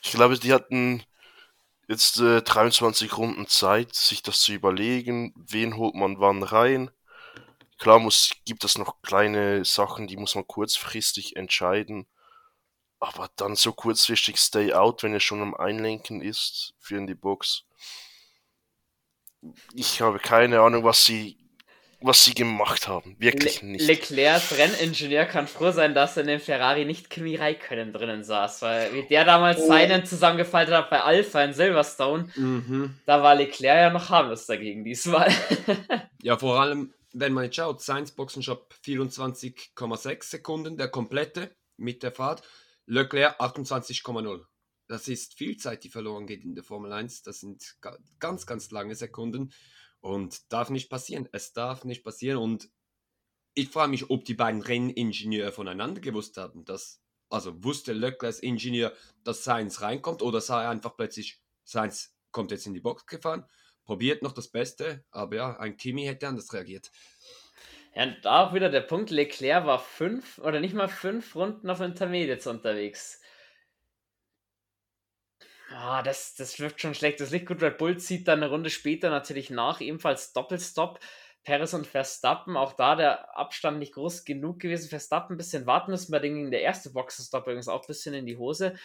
[0.02, 1.04] Ich glaube, die hatten
[1.88, 6.92] jetzt äh, 23 Runden Zeit, sich das zu überlegen, wen holt man wann rein.
[7.78, 12.08] Klar muss, gibt es noch kleine Sachen, die muss man kurzfristig entscheiden.
[13.00, 17.16] Aber dann so kurzfristig Stay Out, wenn er schon am Einlenken ist für in die
[17.16, 17.66] Box.
[19.74, 21.38] Ich habe keine Ahnung, was sie,
[22.06, 23.16] was sie gemacht haben.
[23.20, 23.88] Wirklich Le nicht.
[23.88, 28.62] Leclercs Renningenieur kann froh sein, dass er in dem Ferrari nicht Kimi Räikkönen drinnen saß,
[28.62, 29.68] weil wie der damals Oh.
[29.68, 33.00] seinen zusammengefaltet hat bei Alpha in Silverstone, Mhm.
[33.06, 35.30] da war Leclerc ja noch harmlos dagegen diesmal.
[36.22, 42.12] Ja, vor allem, wenn man jetzt schaut, Science Boxenshop 24,6 Sekunden, der komplette mit der
[42.12, 42.42] Fahrt.
[42.88, 44.42] Leclerc 28,0.
[44.88, 47.24] Das ist viel Zeit, die verloren geht in der Formel 1.
[47.24, 49.52] Das sind ga- ganz, ganz lange Sekunden
[50.06, 51.28] und darf nicht passieren.
[51.32, 52.70] Es darf nicht passieren und
[53.56, 56.64] ich frage mich, ob die beiden Renningenieure voneinander gewusst haben.
[56.64, 58.94] Dass, also wusste Leclercs Ingenieur,
[59.24, 63.46] dass Sainz reinkommt oder sah er einfach plötzlich, Sainz kommt jetzt in die Box gefahren,
[63.84, 66.92] probiert noch das Beste, aber ja, ein Kimi hätte anders reagiert.
[67.96, 71.80] Ja, da auch wieder der Punkt, Leclerc war fünf oder nicht mal fünf Runden auf
[71.80, 73.22] Intermediates unterwegs.
[75.78, 77.20] Ah, das, das wirkt schon schlecht.
[77.20, 77.62] Das liegt gut.
[77.62, 81.00] Red Bull zieht dann eine Runde später natürlich nach, ebenfalls Doppelstopp.
[81.44, 84.90] Perez und Verstappen, auch da der Abstand nicht groß genug gewesen.
[84.90, 88.14] Verstappen ein bisschen warten müssen, bei denen ging der erste Boxenstopp übrigens auch ein bisschen
[88.16, 88.76] in die Hose.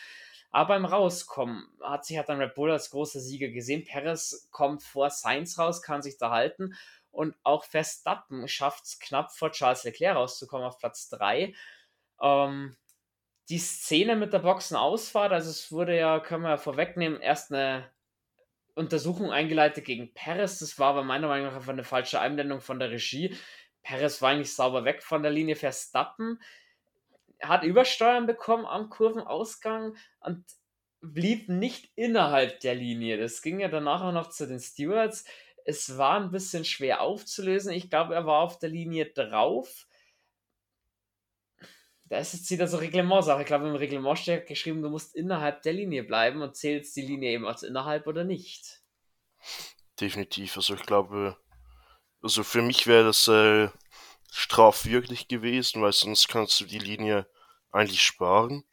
[0.50, 3.84] Aber beim Rauskommen hat sich hat dann Red Bull als großer Sieger gesehen.
[3.84, 6.74] Perez kommt vor Sainz raus, kann sich da halten.
[7.12, 11.54] Und auch Verstappen schafft es knapp vor Charles Leclerc rauszukommen auf Platz 3.
[12.20, 12.76] Ähm,
[13.50, 17.90] die Szene mit der Boxenausfahrt, also es wurde ja, können wir ja vorwegnehmen, erst eine
[18.74, 20.60] Untersuchung eingeleitet gegen Perez.
[20.60, 23.36] Das war aber meiner Meinung nach einfach eine falsche Einblendung von der Regie.
[23.82, 25.56] Perez war eigentlich sauber weg von der Linie.
[25.56, 26.40] Verstappen
[27.42, 30.44] hat Übersteuern bekommen am Kurvenausgang und
[31.00, 33.18] blieb nicht innerhalb der Linie.
[33.18, 35.24] Das ging ja danach auch noch zu den Stewards.
[35.64, 37.72] Es war ein bisschen schwer aufzulösen.
[37.72, 39.86] Ich glaube, er war auf der Linie drauf.
[42.10, 43.40] Da ist jetzt wieder so Reglementsache.
[43.40, 47.02] Ich glaube, im Reglement steht geschrieben, du musst innerhalb der Linie bleiben und zählst die
[47.02, 48.82] Linie eben als innerhalb oder nicht.
[50.00, 50.56] Definitiv.
[50.56, 51.36] Also ich glaube,
[52.20, 53.68] also für mich wäre das äh,
[54.32, 57.28] strafwürdig gewesen, weil sonst kannst du die Linie
[57.70, 58.64] eigentlich sparen.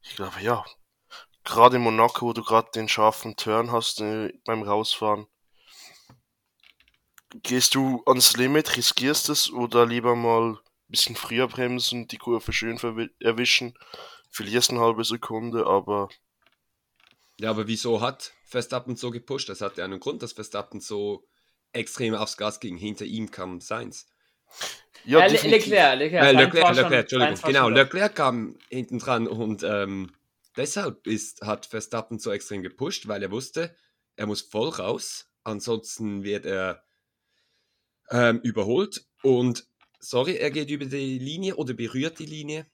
[0.00, 0.64] Ich glaube, ja.
[1.44, 5.26] Gerade in Monaco, wo du gerade den scharfen Turn hast äh, beim Rausfahren.
[7.42, 10.58] Gehst du ans Limit, riskierst es oder lieber mal
[10.88, 12.78] bisschen früher bremsen, die Kurve schön
[13.20, 13.74] erwischen,
[14.30, 16.08] verlierst eine halbe Sekunde, aber
[17.38, 19.48] Ja, aber wieso hat Verstappen so gepusht?
[19.48, 21.26] Das hatte einen Grund, dass Verstappen so
[21.72, 22.76] extrem aufs Gas ging.
[22.76, 24.06] Hinter ihm kam Sainz.
[25.04, 25.66] ja, äh, definitiv.
[25.66, 27.40] Leclerc, Leclerc, Äh, Leclerc, schon- Leclerc, Entschuldigung.
[27.44, 27.68] Genau.
[27.68, 30.12] Leclerc kam hinten dran und ähm,
[30.56, 33.76] deshalb ist, hat Verstappen so extrem gepusht, weil er wusste,
[34.14, 36.82] er muss voll raus, ansonsten wird er
[38.10, 39.66] ähm, überholt und
[40.00, 42.66] sorry, er geht über die Linie oder berührt die Linie,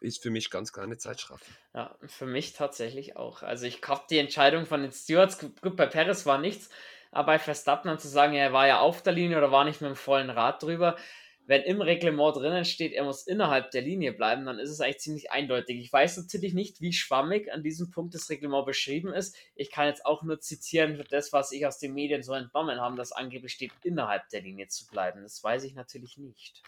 [0.00, 1.44] ist für mich ganz kleine Zeitstrafe.
[1.74, 3.42] Ja, für mich tatsächlich auch.
[3.42, 6.70] Also ich habe die Entscheidung von den Stewards, gu- gut, bei Perez war nichts,
[7.10, 9.90] aber bei Verstappen zu sagen, er war ja auf der Linie oder war nicht mit
[9.90, 10.96] dem vollen Rad drüber,
[11.46, 14.98] wenn im Reglement drinnen steht, er muss innerhalb der Linie bleiben, dann ist es eigentlich
[14.98, 15.78] ziemlich eindeutig.
[15.78, 19.36] Ich weiß natürlich nicht, wie schwammig an diesem Punkt das Reglement beschrieben ist.
[19.54, 22.80] Ich kann jetzt auch nur zitieren für das, was ich aus den Medien so entnommen
[22.80, 25.22] habe, dass angeblich steht, innerhalb der Linie zu bleiben.
[25.22, 26.62] Das weiß ich natürlich nicht.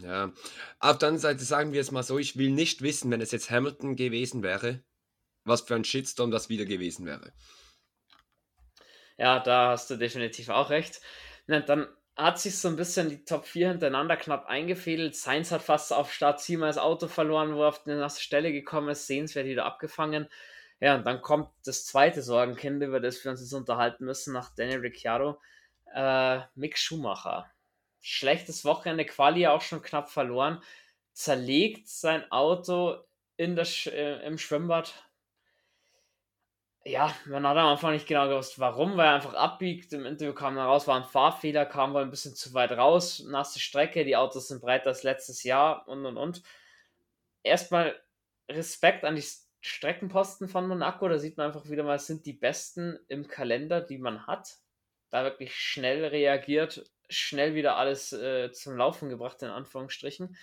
[0.00, 0.32] Ja,
[0.78, 3.32] auf der anderen Seite sagen wir es mal so, ich will nicht wissen, wenn es
[3.32, 4.84] jetzt Hamilton gewesen wäre,
[5.44, 7.32] was für ein Shitstorm das wieder gewesen wäre.
[9.18, 11.00] Ja, da hast du definitiv auch recht.
[11.48, 15.16] Na, dann hat sich so ein bisschen die Top 4 hintereinander knapp eingefädelt.
[15.16, 18.52] Sainz hat fast auf Start 7 das Auto verloren, wo er auf die nasse Stelle
[18.52, 19.06] gekommen ist.
[19.06, 20.28] Sehenswert wieder abgefangen.
[20.80, 24.54] Ja, und dann kommt das zweite Sorgenkind, über das wir uns jetzt unterhalten müssen, nach
[24.54, 25.40] Daniel Ricciardo.
[25.94, 27.50] Äh, Mick Schumacher.
[28.00, 30.60] Schlechtes Wochenende, Quali auch schon knapp verloren.
[31.12, 32.96] Zerlegt sein Auto
[33.36, 34.92] in das, äh, im Schwimmbad
[36.84, 39.92] ja, man hat am Anfang nicht genau gewusst, warum, weil er einfach abbiegt.
[39.92, 43.24] Im Interview kam dann raus, war ein Fahrfehler, kam wohl ein bisschen zu weit raus,
[43.26, 46.42] nasse Strecke, die Autos sind breiter als letztes Jahr und und und.
[47.44, 48.00] Erstmal
[48.50, 49.24] Respekt an die
[49.60, 53.80] Streckenposten von Monaco, da sieht man einfach wieder mal, es sind die besten im Kalender,
[53.80, 54.56] die man hat.
[55.10, 60.36] Da wirklich schnell reagiert, schnell wieder alles äh, zum Laufen gebracht, in Anführungsstrichen.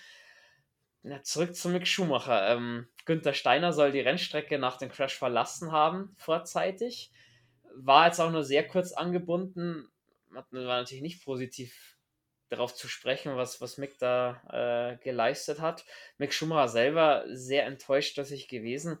[1.02, 2.50] Na, zurück zu Mick Schumacher.
[2.50, 7.10] Ähm, Günther Steiner soll die Rennstrecke nach dem Crash verlassen haben, vorzeitig.
[7.74, 9.90] War jetzt auch nur sehr kurz angebunden.
[10.28, 11.96] War natürlich nicht positiv
[12.50, 15.84] darauf zu sprechen, was, was Mick da äh, geleistet hat.
[16.18, 19.00] Mick Schumacher selber sehr enttäuscht, dass ich gewesen.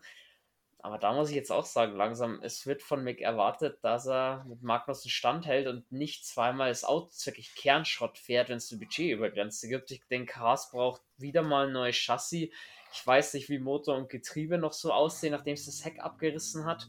[0.80, 4.44] Aber da muss ich jetzt auch sagen, langsam, es wird von Mick erwartet, dass er
[4.48, 9.68] mit Magnussen standhält und nicht zweimal das Auto wirklich Kernschrott fährt, wenn es eine Budgetübergrenze
[9.68, 9.92] gibt.
[9.92, 12.50] Ich denke, Haas braucht wieder mal ein neues Chassis.
[12.92, 16.64] Ich weiß nicht, wie Motor und Getriebe noch so aussehen, nachdem es das Heck abgerissen
[16.64, 16.88] hat.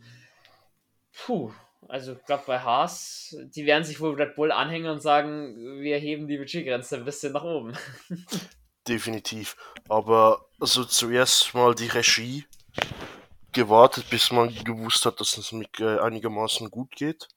[1.14, 1.52] Puh,
[1.88, 5.98] also ich glaube bei Haas, die werden sich wohl Red Bull anhängen und sagen, wir
[5.98, 7.78] heben die Budgetgrenze ein bisschen nach oben.
[8.88, 9.56] Definitiv.
[9.90, 12.46] Aber also zuerst mal die Regie
[13.52, 17.28] gewartet, bis man gewusst hat, dass es mit äh, einigermaßen gut geht.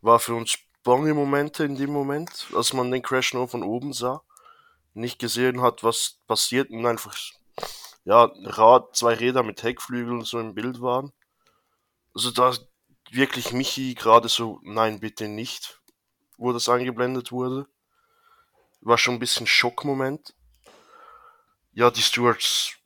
[0.00, 3.92] War für uns bange Momente in dem Moment, als man den Crash nur von oben
[3.92, 4.22] sah.
[4.94, 7.14] Nicht gesehen hat, was passiert und einfach,
[8.04, 11.12] ja, Rad, zwei Räder mit Heckflügeln so im Bild waren.
[12.14, 12.52] Also da
[13.10, 15.80] wirklich Michi gerade so, nein, bitte nicht,
[16.36, 17.66] wo das eingeblendet wurde.
[18.80, 20.34] War schon ein bisschen Schockmoment.
[21.72, 22.76] Ja, die Stewards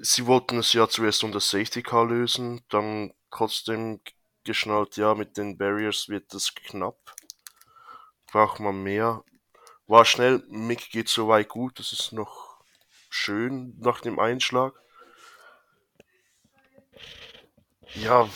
[0.00, 4.00] sie wollten es ja zuerst unter Safety Car lösen, dann trotzdem
[4.44, 7.14] geschnallt, ja, mit den Barriers wird das knapp.
[8.26, 9.22] Braucht man mehr.
[9.86, 12.49] War schnell, Mick geht soweit gut, das ist noch
[13.10, 14.74] schön nach dem Einschlag.
[17.94, 18.28] Ja,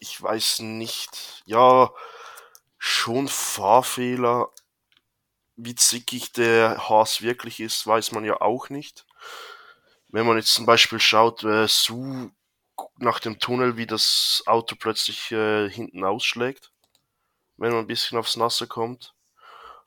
[0.00, 1.42] ich weiß nicht.
[1.46, 1.90] Ja,
[2.76, 4.50] schon Fahrfehler.
[5.56, 9.06] Wie zickig der Haas wirklich ist, weiß man ja auch nicht
[10.14, 12.30] wenn man jetzt zum Beispiel schaut, äh, Su
[12.98, 16.70] nach dem Tunnel, wie das Auto plötzlich äh, hinten ausschlägt,
[17.56, 19.13] wenn man ein bisschen aufs Nasse kommt.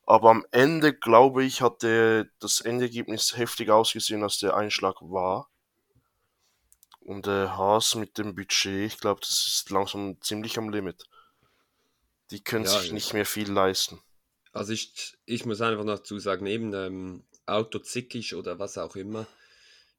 [0.07, 5.49] Aber am Ende, glaube ich, hat der, das Endergebnis heftig ausgesehen, als der Einschlag war.
[7.01, 11.03] Und der Haas mit dem Budget, ich glaube, das ist langsam ziemlich am Limit.
[12.31, 14.01] Die können ja, sich nicht mehr viel leisten.
[14.53, 18.95] Also ich, ich muss einfach noch dazu sagen, eben ähm, Auto zickig oder was auch
[18.95, 19.27] immer,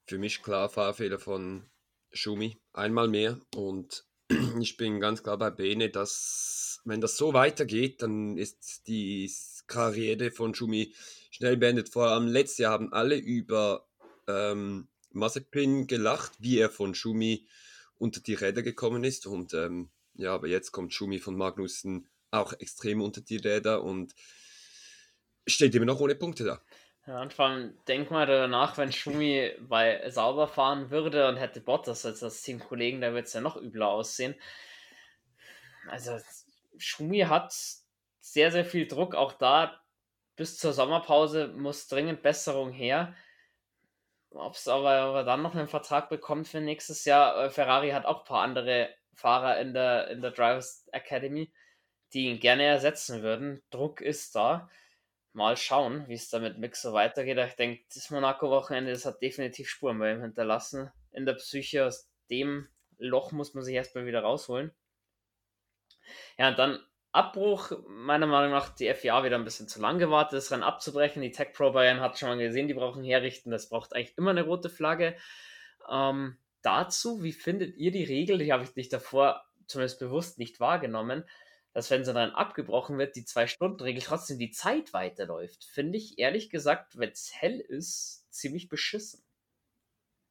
[0.06, 1.68] für mich klar Fahrfehler von
[2.12, 3.38] Schumi, einmal mehr.
[3.54, 4.06] Und
[4.58, 9.30] ich bin ganz klar bei Bene, dass wenn das so weitergeht, dann ist die
[9.68, 10.94] Karriere von Schumi
[11.30, 11.88] schnell beendet.
[11.88, 13.86] Vor allem letztes Jahr haben alle über
[14.26, 17.46] ähm, Mazepin gelacht, wie er von Schumi
[17.98, 19.26] unter die Räder gekommen ist.
[19.26, 24.14] Und ähm, ja, aber jetzt kommt Schumi von Magnussen auch extrem unter die Räder und
[25.46, 26.62] steht immer noch ohne Punkte da.
[27.06, 31.60] Ja, und vor allem denk mal danach, wenn Schumi bei sauber fahren würde und hätte
[31.62, 34.34] Bottas als das Teamkollegen, da wird es ja noch übler aussehen.
[35.88, 36.18] Also
[36.76, 37.54] Schumi hat
[38.32, 39.80] sehr, sehr viel Druck, auch da
[40.36, 43.14] bis zur Sommerpause muss dringend Besserung her.
[44.30, 48.06] Ob es aber, ob dann noch einen Vertrag bekommt für nächstes Jahr, äh, Ferrari hat
[48.06, 51.52] auch ein paar andere Fahrer in der, in der Drivers Academy,
[52.12, 53.62] die ihn gerne ersetzen würden.
[53.70, 54.70] Druck ist da
[55.32, 57.38] mal schauen, wie es da mit Mick so weitergeht.
[57.38, 60.90] Ich denke, das Monaco-Wochenende, das hat definitiv Spuren bei ihm hinterlassen.
[61.10, 62.68] In der Psyche aus dem
[62.98, 64.72] Loch muss man sich erstmal wieder rausholen.
[66.38, 66.78] Ja, und dann
[67.12, 71.22] Abbruch, meiner Meinung nach, die FIA wieder ein bisschen zu lang gewartet, das Rennen abzubrechen.
[71.22, 73.50] Die Tech Pro Bayern hat schon mal gesehen, die brauchen herrichten.
[73.50, 75.16] Das braucht eigentlich immer eine rote Flagge.
[75.90, 78.38] Ähm, dazu, wie findet ihr die Regel?
[78.38, 81.24] Die habe ich nicht davor zumindest bewusst nicht wahrgenommen
[81.78, 86.50] dass wenn sie dann abgebrochen wird, die Zwei-Stunden-Regel trotzdem die Zeit weiterläuft, finde ich ehrlich
[86.50, 89.22] gesagt, wenn es hell ist, ziemlich beschissen.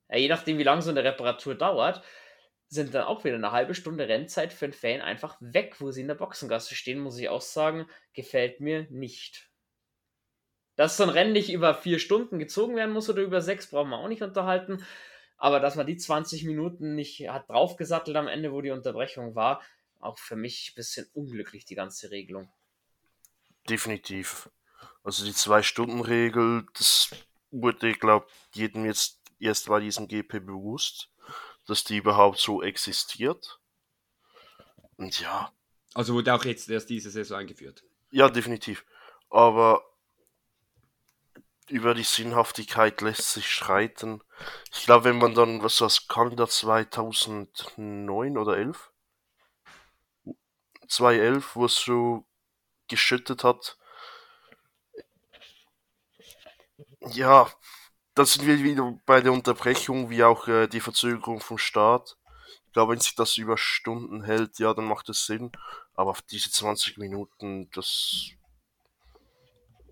[0.09, 2.03] Ja, je nachdem, wie lange so eine Reparatur dauert,
[2.69, 6.01] sind dann auch wieder eine halbe Stunde Rennzeit für einen Fan einfach weg, wo sie
[6.01, 9.49] in der Boxengasse stehen, muss ich auch sagen, gefällt mir nicht.
[10.75, 13.89] Dass so ein Rennen nicht über vier Stunden gezogen werden muss oder über sechs, brauchen
[13.89, 14.85] wir auch nicht unterhalten.
[15.37, 19.61] Aber dass man die 20 Minuten nicht hat draufgesattelt am Ende, wo die Unterbrechung war,
[19.99, 22.49] auch für mich ein bisschen unglücklich, die ganze Regelung.
[23.69, 24.49] Definitiv.
[25.03, 27.11] Also die Zwei-Stunden-Regel, das
[27.51, 31.09] wurde, glaube ich, jedem jetzt erst bei diesem GP bewusst,
[31.67, 33.59] dass die überhaupt so existiert.
[34.97, 35.51] Und ja.
[35.93, 37.83] Also wurde auch jetzt erst diese Saison eingeführt.
[38.11, 38.85] Ja, definitiv.
[39.29, 39.83] Aber
[41.69, 44.23] über die Sinnhaftigkeit lässt sich streiten.
[44.71, 48.91] Ich glaube, wenn man dann, was das Kanada 2009 oder 11
[50.87, 52.25] 2011, wo es so
[52.87, 53.77] geschüttet hat.
[57.11, 57.49] Ja,
[58.17, 62.17] da sind wir wieder bei der Unterbrechung, wie auch äh, die Verzögerung vom Start.
[62.65, 65.51] Ich glaube, wenn sich das über Stunden hält, ja, dann macht es Sinn.
[65.93, 68.31] Aber auf diese 20 Minuten, das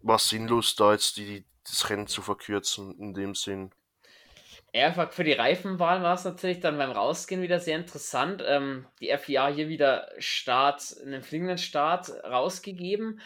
[0.01, 3.71] war sinnlos, da jetzt die, das Rennen zu verkürzen, in dem Sinn.
[4.73, 8.43] Einfach für die Reifenwahl war es natürlich dann beim Rausgehen wieder sehr interessant.
[8.45, 13.21] Ähm, die FIA hier wieder Start, einen fliegenden Start rausgegeben.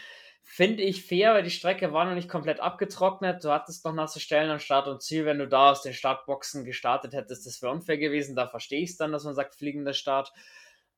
[0.52, 3.44] Finde ich fair, weil die Strecke war noch nicht komplett abgetrocknet.
[3.44, 5.24] Du hattest noch nasse Stellen an Start und Ziel.
[5.24, 8.36] Wenn du da aus den Startboxen gestartet hättest, das wäre unfair gewesen.
[8.36, 10.34] Da verstehe ich es dann, dass man sagt, fliegender Start.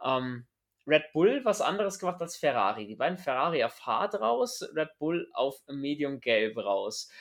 [0.02, 0.48] Ähm,
[0.88, 2.88] Red Bull was anderes gemacht als Ferrari.
[2.88, 7.12] Die beiden Ferrari auf Hard raus, Red Bull auf Medium Gelb raus.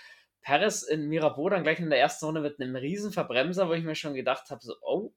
[0.40, 3.82] Perez in Mirabeau dann gleich in der ersten Runde mit einem riesen Verbremser, wo ich
[3.82, 5.12] mir schon gedacht habe, so, oh,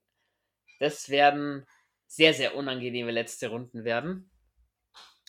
[0.79, 1.67] das werden
[2.07, 4.31] sehr, sehr unangenehme letzte Runden werden.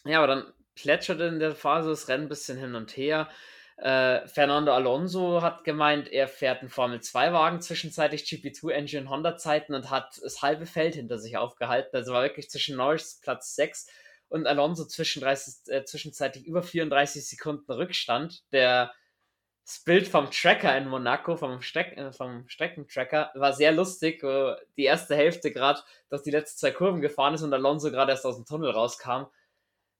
[0.07, 3.29] Ja, aber dann plätscherte in der Phase das Rennen ein bisschen hin und her.
[3.77, 10.21] Äh, Fernando Alonso hat gemeint, er fährt einen Formel-2-Wagen zwischenzeitlich GP2 Engine Honda-Zeiten und hat
[10.23, 11.97] das halbe Feld hinter sich aufgehalten.
[11.97, 13.89] Also war wirklich zwischen Norris Platz 6
[14.29, 18.45] und Alonso zwischen 30, äh, zwischenzeitlich über 34 Sekunden Rückstand.
[18.53, 18.93] Der
[19.65, 24.55] das Bild vom Tracker in Monaco, vom, Streck, äh, vom Streckentracker, war sehr lustig, wo
[24.77, 28.27] die erste Hälfte gerade durch die letzten zwei Kurven gefahren ist und Alonso gerade erst
[28.27, 29.25] aus dem Tunnel rauskam.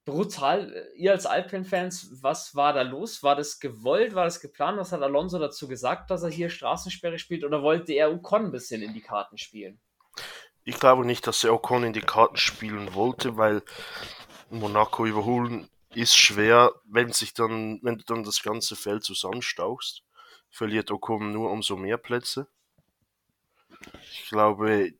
[0.05, 0.87] Brutal.
[0.97, 3.23] Ihr als Alpine-Fans, was war da los?
[3.23, 4.15] War das gewollt?
[4.15, 4.79] War das geplant?
[4.79, 7.45] Was hat Alonso dazu gesagt, dass er hier Straßensperre spielt?
[7.45, 9.81] Oder wollte er Ocon ein bisschen in die Karten spielen?
[10.65, 13.63] Ich glaube nicht, dass er Ocon in die Karten spielen wollte, weil
[14.51, 20.03] Monaco überholen ist schwer, wenn sich dann, wenn du dann das ganze Feld zusammenstauchst,
[20.51, 22.47] verliert Ocon nur umso mehr Plätze.
[24.13, 24.93] Ich glaube,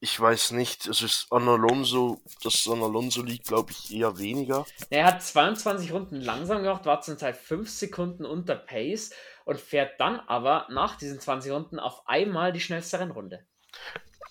[0.00, 4.64] ich weiß nicht, es ist an Alonso, das an Alonso liegt, glaube ich, eher weniger.
[4.90, 9.10] Er hat 22 Runden langsam gemacht, war zum Teil 5 Sekunden unter Pace
[9.44, 13.44] und fährt dann aber nach diesen 20 Runden auf einmal die schnellste Rennrunde.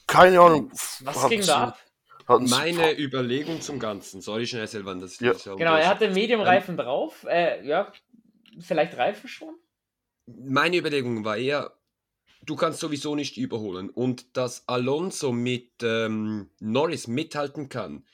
[0.08, 0.72] Keine Ahnung.
[1.02, 1.80] Was ging da ab?
[2.28, 4.22] Meine Überlegung zum Ganzen.
[4.22, 5.00] Sorry, schnell, Silvan.
[5.00, 5.34] Das ja.
[5.34, 7.26] Genau, er hatte Medium-Reifen ähm, drauf.
[7.30, 7.92] Äh, ja,
[8.60, 9.56] vielleicht Reifen schon?
[10.26, 11.77] Meine Überlegung war eher,
[12.48, 13.92] du kannst sowieso nicht überholen.
[13.92, 18.06] Und dass Alonso mit ähm, Norris mithalten kann,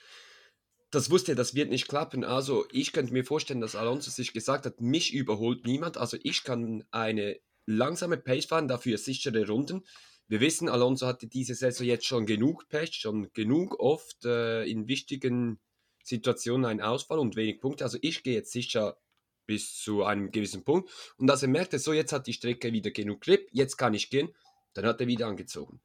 [0.91, 2.23] das wusste er, das wird nicht klappen.
[2.23, 5.97] Also ich könnte mir vorstellen, dass Alonso sich gesagt hat, mich überholt niemand.
[5.97, 9.83] Also ich kann eine langsame Pace fahren, dafür sichere Runden.
[10.27, 14.87] Wir wissen, Alonso hatte diese Saison jetzt schon genug Pech, schon genug oft äh, in
[14.87, 15.59] wichtigen
[16.03, 17.83] Situationen einen Ausfall und wenig Punkte.
[17.83, 18.97] Also ich gehe jetzt sicher
[19.45, 20.89] bis zu einem gewissen Punkt.
[21.17, 24.09] Und als er merkte, so jetzt hat die Strecke wieder genug Grip, jetzt kann ich
[24.09, 24.33] gehen,
[24.73, 25.81] dann hat er wieder angezogen.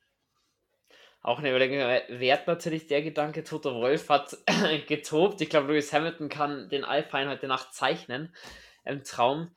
[1.21, 4.37] Auch eine Überlegung wert natürlich der Gedanke, Toto Wolf hat
[4.87, 5.41] getobt.
[5.41, 8.35] Ich glaube, Lewis Hamilton kann den Alpine heute Nacht zeichnen
[8.85, 9.51] im Traum.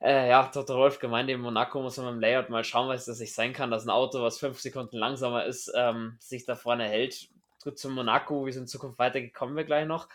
[0.00, 0.76] Äh, ja, Dr.
[0.76, 3.70] Wolf gemeint, in Monaco muss man beim Layout mal schauen, was das nicht sein kann,
[3.70, 7.28] dass ein Auto, was fünf Sekunden langsamer ist, ähm, sich da vorne hält.
[7.64, 10.08] Gut zu Monaco, wie es in Zukunft weitergeht, kommen wir gleich noch.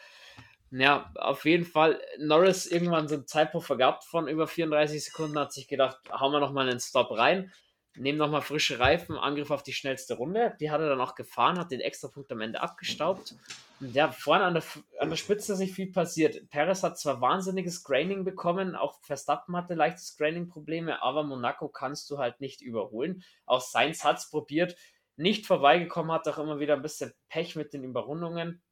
[0.75, 5.53] Ja, auf jeden Fall, Norris irgendwann so einen Zeitpuffer gehabt von über 34 Sekunden, hat
[5.53, 7.51] sich gedacht, hauen wir nochmal einen Stop rein
[7.95, 10.55] nehmen nochmal frische Reifen, Angriff auf die schnellste Runde.
[10.59, 13.35] Die hat er dann auch gefahren, hat den Extrapunkt am Ende abgestaubt.
[13.79, 14.63] Und ja, vorne an der,
[14.99, 16.49] an der Spitze ist nicht viel passiert.
[16.49, 22.17] Perez hat zwar wahnsinniges Graining bekommen, auch Verstappen hatte leichtes Graining-Probleme, aber Monaco kannst du
[22.17, 23.23] halt nicht überholen.
[23.45, 24.75] Auch Sainz hat es probiert,
[25.15, 28.63] nicht vorbeigekommen, hat auch immer wieder ein bisschen Pech mit den Überrundungen.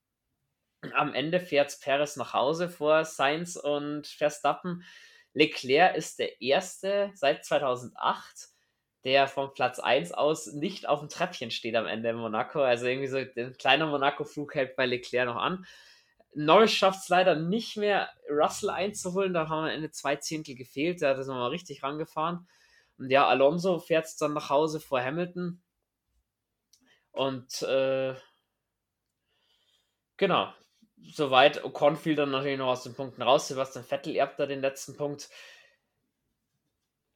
[0.94, 4.84] Am Ende fährt Perez nach Hause vor Sainz und Verstappen.
[5.34, 8.50] Leclerc ist der erste seit 2008,
[9.04, 12.62] der vom Platz 1 aus nicht auf dem Treppchen steht am Ende in Monaco.
[12.62, 15.66] Also irgendwie so ein kleiner Monaco-Flug hält bei Leclerc noch an.
[16.34, 19.34] Norris schafft es leider nicht mehr, Russell einzuholen.
[19.34, 21.02] Da haben wir Ende zwei Zehntel gefehlt.
[21.02, 22.48] Da hat er mal richtig rangefahren.
[22.98, 25.62] Und ja, Alonso fährt es dann nach Hause vor Hamilton.
[27.12, 28.16] Und äh,
[30.18, 30.54] genau,
[31.04, 31.64] soweit.
[31.64, 33.48] Ocon fiel dann natürlich noch aus den Punkten raus.
[33.48, 35.30] Sebastian Vettel erbt da den letzten Punkt.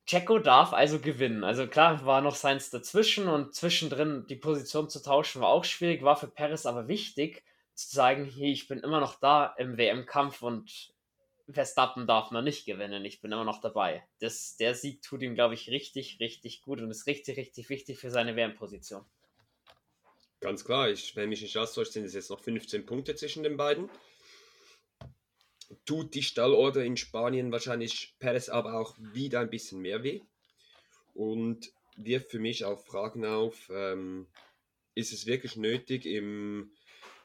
[0.05, 1.43] Checo darf also gewinnen.
[1.43, 6.03] Also klar, war noch Sainz dazwischen und zwischendrin die Position zu tauschen war auch schwierig,
[6.03, 10.43] war für Perez aber wichtig zu sagen, hey, ich bin immer noch da im WM-Kampf
[10.43, 10.93] und
[11.49, 14.03] Verstappen darf noch nicht gewinnen, ich bin immer noch dabei.
[14.19, 17.99] Das, der Sieg tut ihm, glaube ich, richtig, richtig gut und ist richtig, richtig wichtig
[17.99, 19.05] für seine WM-Position.
[20.45, 23.57] Ganz klar, ich, wenn mich nicht austäuscht, sind es jetzt noch 15 Punkte zwischen den
[23.57, 23.89] beiden.
[25.85, 30.21] Tut die Stallorder in Spanien wahrscheinlich Perez aber auch wieder ein bisschen mehr weh?
[31.15, 34.27] Und wirft für mich auch Fragen auf, ähm,
[34.93, 36.69] ist es wirklich nötig im,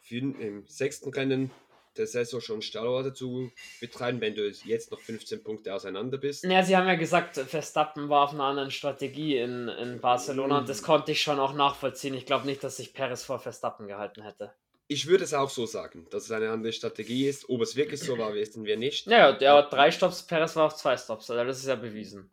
[0.08, 1.50] im sechsten Rennen
[1.96, 6.44] der Saison schon Stallorder zu betreiben, wenn du jetzt noch 15 Punkte auseinander bist?
[6.44, 10.68] Ja, sie haben ja gesagt, Verstappen war auf einer anderen Strategie in, in Barcelona und
[10.68, 12.14] das konnte ich schon auch nachvollziehen.
[12.14, 14.52] Ich glaube nicht, dass sich Perez vor Verstappen gehalten hätte
[14.92, 17.48] ich würde es auch so sagen, dass es eine andere Strategie ist.
[17.48, 19.06] Ob es wirklich so war, wissen wir nicht.
[19.06, 22.28] Ja, der hat drei Stops, Perez war auf zwei Stops, also das ist ja bewiesen.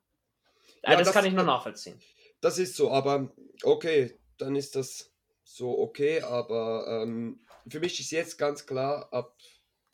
[0.84, 2.02] Ja, das, das, kann ich nur nachvollziehen.
[2.42, 3.32] das ist so, aber
[3.62, 5.12] okay, dann ist das
[5.44, 7.40] so okay, aber ähm,
[7.70, 9.36] für mich ist jetzt ganz klar, ab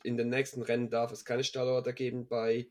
[0.02, 2.68] in den nächsten Rennen darf es keine Stallorder geben bei.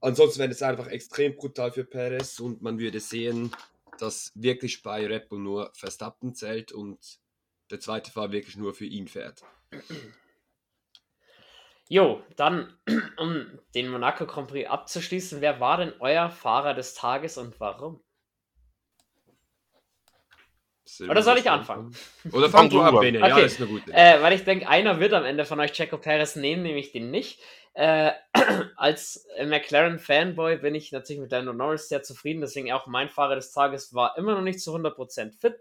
[0.00, 3.50] Ansonsten wäre es einfach extrem brutal für Perez und man würde sehen,
[3.98, 7.18] dass wirklich bei Red Bull nur Verstappen zählt und
[7.70, 9.42] der zweite Fahrer wirklich nur für ihn fährt.
[11.88, 12.78] Jo, dann,
[13.16, 18.03] um den Monaco Grand Prix abzuschließen, wer war denn euer Fahrer des Tages und warum?
[21.08, 21.94] Oder soll ich anfangen?
[22.32, 23.18] Oder fang du ab, Bene.
[23.18, 23.28] Okay.
[23.28, 23.92] Ja, ist eine gute.
[23.92, 27.10] Äh, weil ich denke, einer wird am Ende von euch Checo Perez nehmen, nämlich den
[27.10, 27.40] nicht.
[27.72, 28.12] Äh,
[28.76, 33.52] als McLaren-Fanboy bin ich natürlich mit Lando Norris sehr zufrieden, deswegen auch mein Fahrer des
[33.52, 35.56] Tages war immer noch nicht zu 100% fit.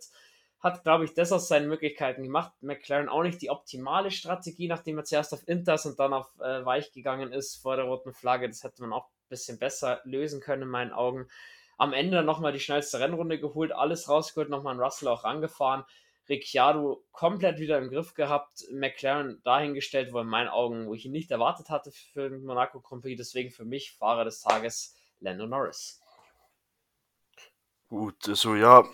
[0.59, 2.53] Hat, glaube ich, das aus seinen Möglichkeiten gemacht.
[2.61, 6.63] McLaren auch nicht die optimale Strategie, nachdem er zuerst auf Inters und dann auf äh,
[6.65, 8.47] Weich gegangen ist vor der roten Flagge.
[8.47, 11.27] Das hätte man auch ein bisschen besser lösen können in meinen Augen
[11.83, 15.83] am Ende nochmal die schnellste Rennrunde geholt, alles rausgeholt, nochmal einen Russell auch rangefahren.
[16.29, 21.11] Ricciardo komplett wieder im Griff gehabt, McLaren dahingestellt, wo in meinen Augen, wo ich ihn
[21.11, 25.45] nicht erwartet hatte für den Monaco Grand Prix, deswegen für mich Fahrer des Tages Lando
[25.45, 26.01] Norris.
[27.89, 28.85] Gut, also ja,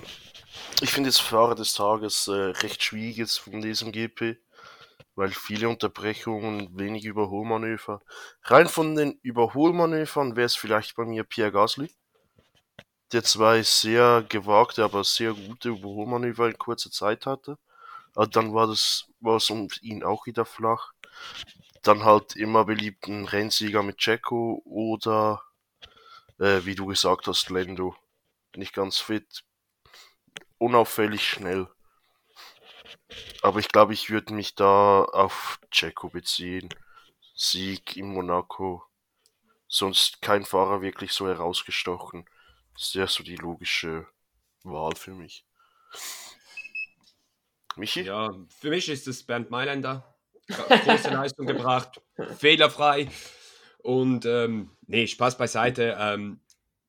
[0.81, 4.37] ich finde jetzt Fahrer des Tages äh, recht schwierig jetzt von diesem GP,
[5.13, 8.01] weil viele Unterbrechungen, wenig Überholmanöver.
[8.45, 11.91] Rein von den Überholmanövern wäre es vielleicht bei mir Pierre Gasly
[13.11, 17.57] der zwei sehr gewagte, aber sehr gute Überholmanöver in kurzer Zeit hatte.
[18.15, 20.93] Aber dann war das, war es um ihn auch wieder flach.
[21.83, 25.41] Dann halt immer beliebten Rennsieger mit Jacko oder,
[26.39, 27.95] äh, wie du gesagt hast, Lendo.
[28.55, 29.43] Nicht ganz fit,
[30.57, 31.67] unauffällig schnell.
[33.41, 36.69] Aber ich glaube, ich würde mich da auf Jacko beziehen.
[37.35, 38.83] Sieg in Monaco.
[39.67, 42.25] Sonst kein Fahrer wirklich so herausgestochen.
[42.79, 44.07] Das wäre so die logische
[44.63, 45.45] Wahl für mich.
[47.75, 48.03] Michi?
[48.03, 50.15] Ja, für mich ist es Bernd Mailänder.
[50.47, 52.01] Große Leistung gebracht,
[52.37, 53.09] fehlerfrei.
[53.79, 55.97] Und ähm, nee, Spaß beiseite.
[55.99, 56.39] Ähm,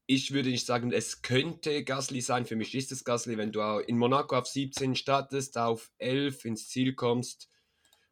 [0.06, 2.46] ich würde nicht sagen, es könnte Gasly sein.
[2.46, 6.68] Für mich ist es Gasly, wenn du in Monaco auf 17 startest, auf 11 ins
[6.68, 7.48] Ziel kommst.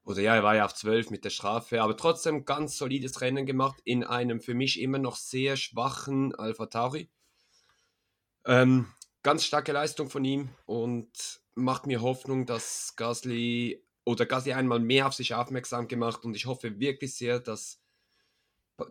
[0.03, 3.47] Oder ja, er war ja auf 12 mit der Strafe, aber trotzdem ganz solides Rennen
[3.47, 7.09] gemacht in einem für mich immer noch sehr schwachen Alpha Tauri.
[8.47, 8.87] Ähm,
[9.23, 15.07] ganz starke Leistung von ihm und macht mir Hoffnung, dass Gasly oder Gasly einmal mehr
[15.07, 17.81] auf sich aufmerksam gemacht und ich hoffe wirklich sehr, dass,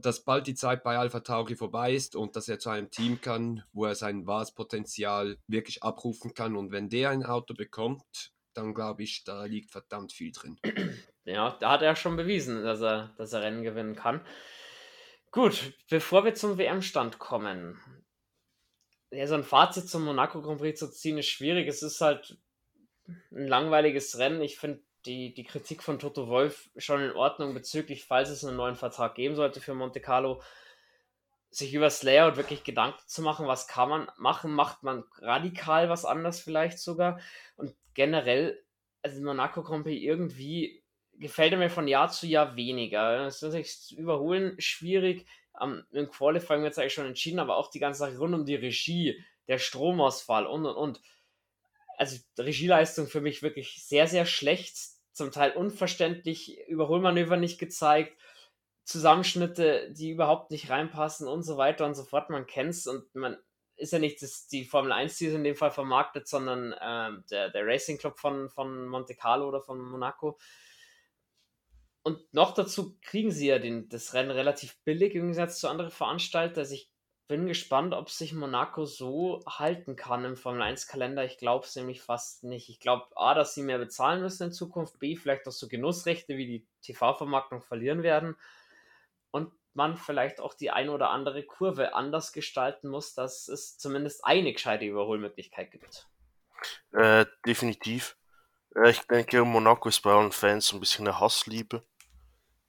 [0.02, 3.20] dass bald die Zeit bei Alpha Tauri vorbei ist und dass er zu einem Team
[3.22, 8.34] kann, wo er sein wahres Potenzial wirklich abrufen kann und wenn der ein Auto bekommt,
[8.54, 10.60] dann glaube ich, da liegt verdammt viel drin.
[11.30, 14.22] Ja, da hat er schon bewiesen, dass er, dass er Rennen gewinnen kann.
[15.32, 17.78] Gut, bevor wir zum WM-Stand kommen,
[19.12, 21.68] ja, so ein Fazit zum Monaco Grand Prix zu ziehen ist schwierig.
[21.68, 22.38] Es ist halt
[23.32, 24.42] ein langweiliges Rennen.
[24.42, 28.58] Ich finde die, die Kritik von Toto Wolf schon in Ordnung bezüglich, falls es einen
[28.58, 30.42] neuen Vertrag geben sollte für Monte Carlo,
[31.50, 35.90] sich über das Layout wirklich Gedanken zu machen, was kann man machen, macht man radikal
[35.90, 37.22] was anders vielleicht sogar.
[37.56, 38.62] Und generell,
[39.02, 40.84] also Monaco Grand Prix irgendwie
[41.14, 43.26] gefällt er mir von Jahr zu Jahr weniger.
[43.26, 45.26] Es ist überholen schwierig
[45.58, 48.46] am, im Qualifying wird es eigentlich schon entschieden, aber auch die ganze Sache rund um
[48.46, 51.02] die Regie, der Stromausfall und und und.
[51.98, 54.78] Also Regieleistung für mich wirklich sehr, sehr schlecht,
[55.12, 58.16] zum Teil unverständlich, Überholmanöver nicht gezeigt,
[58.84, 62.30] Zusammenschnitte, die überhaupt nicht reinpassen und so weiter und so fort.
[62.30, 63.38] Man kennt es und man
[63.76, 67.50] ist ja nicht das, die Formel 1, die in dem Fall vermarktet, sondern äh, der,
[67.50, 70.40] der Racing Club von, von Monte Carlo oder von Monaco.
[72.08, 75.92] Und noch dazu kriegen sie ja den, das Rennen relativ billig im Gegensatz zu anderen
[75.92, 76.60] Veranstaltern.
[76.60, 76.90] Also ich
[77.28, 81.26] bin gespannt, ob sich Monaco so halten kann im Formel 1 Kalender.
[81.26, 82.70] Ich glaube es nämlich fast nicht.
[82.70, 86.38] Ich glaube A, dass sie mehr bezahlen müssen in Zukunft, B, vielleicht auch so Genussrechte
[86.38, 88.38] wie die TV-Vermarktung verlieren werden
[89.32, 94.24] und man vielleicht auch die eine oder andere Kurve anders gestalten muss, dass es zumindest
[94.24, 96.08] eine gescheite Überholmöglichkeit gibt.
[96.94, 98.16] Äh, definitiv.
[98.76, 101.84] Äh, ich denke, Monaco ist bei allen Fans ein bisschen eine Hassliebe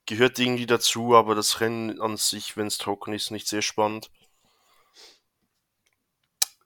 [0.09, 4.11] gehört irgendwie dazu, aber das Rennen an sich, wenn es trocken ist, nicht sehr spannend.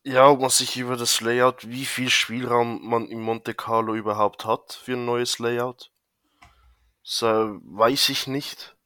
[0.04, 4.44] Ja, ob man sich über das Layout, wie viel Spielraum man im Monte Carlo überhaupt
[4.44, 5.90] hat für ein neues Layout,
[7.02, 7.26] so,
[7.64, 8.76] weiß ich nicht.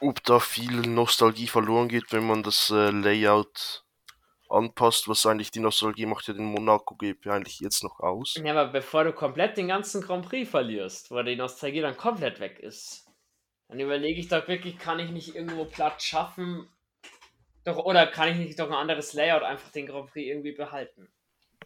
[0.00, 3.84] Ob da viel Nostalgie verloren geht, wenn man das äh, Layout
[4.50, 8.34] anpasst, was eigentlich die Nostalgie macht ja den Monaco GP eigentlich jetzt noch aus.
[8.42, 12.40] Ja, aber bevor du komplett den ganzen Grand Prix verlierst, wo die Nostalgie dann komplett
[12.40, 13.06] weg ist,
[13.68, 16.68] dann überlege ich doch wirklich, kann ich nicht irgendwo Platz schaffen,
[17.64, 21.08] Doch, oder kann ich nicht doch ein anderes Layout einfach den Grand Prix irgendwie behalten?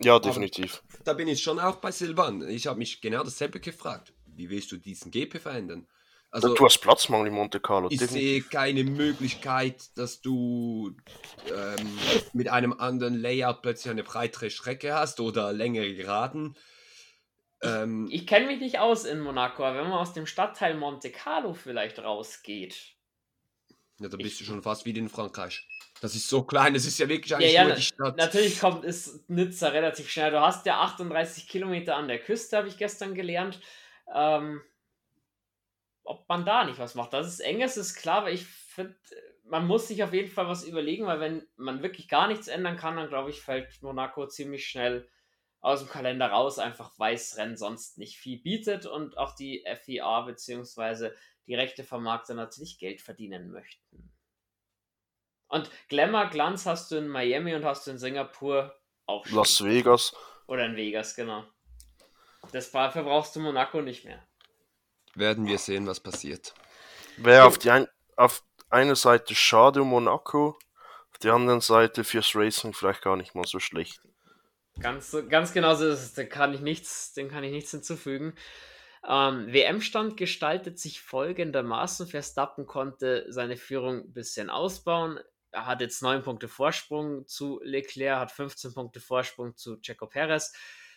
[0.03, 0.83] Ja, definitiv.
[1.05, 2.47] Da bin ich schon auch bei Silvan.
[2.49, 4.13] Ich habe mich genau dasselbe gefragt.
[4.27, 5.87] Wie willst du diesen GP verändern?
[6.35, 7.89] Also, du hast Platzmangel in Monte Carlo.
[7.93, 10.97] ich sehe keine Möglichkeit, dass du
[11.49, 11.99] ähm,
[12.33, 16.57] mit einem anderen Layout plötzlich eine breitere Strecke hast oder längere Geraden.
[17.63, 21.11] Ähm, Ich kenne mich nicht aus in Monaco, aber wenn man aus dem Stadtteil Monte
[21.11, 22.75] Carlo vielleicht rausgeht.
[24.01, 25.65] ja, da bist du schon fast wie in Frankreich.
[26.01, 28.17] Das ist so klein, das ist ja wirklich Ja, eigentlich ja, nur na- die Stadt.
[28.17, 30.33] natürlich kommt ist Nizza relativ schnell.
[30.33, 33.61] Du hast ja 38 Kilometer an der Küste, habe ich gestern gelernt.
[34.13, 34.61] Ähm,
[36.05, 37.13] ob man da nicht was macht.
[37.13, 38.97] Das ist eng, es ist klar, aber ich finde,
[39.45, 42.77] man muss sich auf jeden Fall was überlegen, weil wenn man wirklich gar nichts ändern
[42.77, 45.09] kann, dann glaube ich, fällt Monaco ziemlich schnell
[45.61, 49.65] aus dem Kalender raus, einfach weil das Rennen sonst nicht viel bietet und auch die
[49.83, 51.11] FIA bzw.
[51.47, 54.13] die Rechtevermarkter natürlich Geld verdienen möchten.
[55.49, 58.75] Und Glamour, Glanz hast du in Miami und hast du in Singapur
[59.07, 59.39] auch schon.
[59.39, 60.15] Las Vegas.
[60.47, 61.45] Oder in Vegas, genau.
[62.53, 64.27] Das dafür brauchst du Monaco nicht mehr.
[65.15, 66.55] Werden wir sehen, was passiert.
[67.17, 67.87] Wäre auf die ein,
[68.17, 70.59] auf eine Seite schade um Monaco,
[71.13, 74.01] auf der anderen Seite fürs Racing vielleicht gar nicht mal so schlecht.
[74.81, 76.15] Ganz, ganz genau so ist es.
[76.15, 78.35] Da kann ich nichts, dem kann ich nichts hinzufügen.
[79.07, 82.07] Ähm, WM-Stand gestaltet sich folgendermaßen.
[82.07, 85.21] Verstappen konnte seine Führung ein bisschen ausbauen.
[85.53, 90.53] Er hat jetzt 9 Punkte Vorsprung zu Leclerc, hat 15 Punkte Vorsprung zu Checo Perez.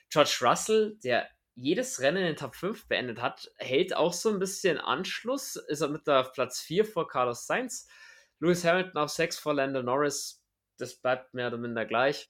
[0.10, 4.40] George Russell, der jedes Rennen in den Top 5 beendet hat, hält auch so ein
[4.40, 5.56] bisschen Anschluss.
[5.56, 7.88] Ist er mit auf Platz 4 vor Carlos Sainz.
[8.40, 10.44] Lewis Hamilton auf 6 vor Lando Norris.
[10.78, 12.30] Das bleibt mehr oder minder gleich.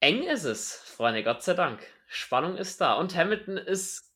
[0.00, 1.80] Eng ist es, Freunde, Gott sei Dank.
[2.06, 2.94] Spannung ist da.
[2.94, 4.12] Und Hamilton ist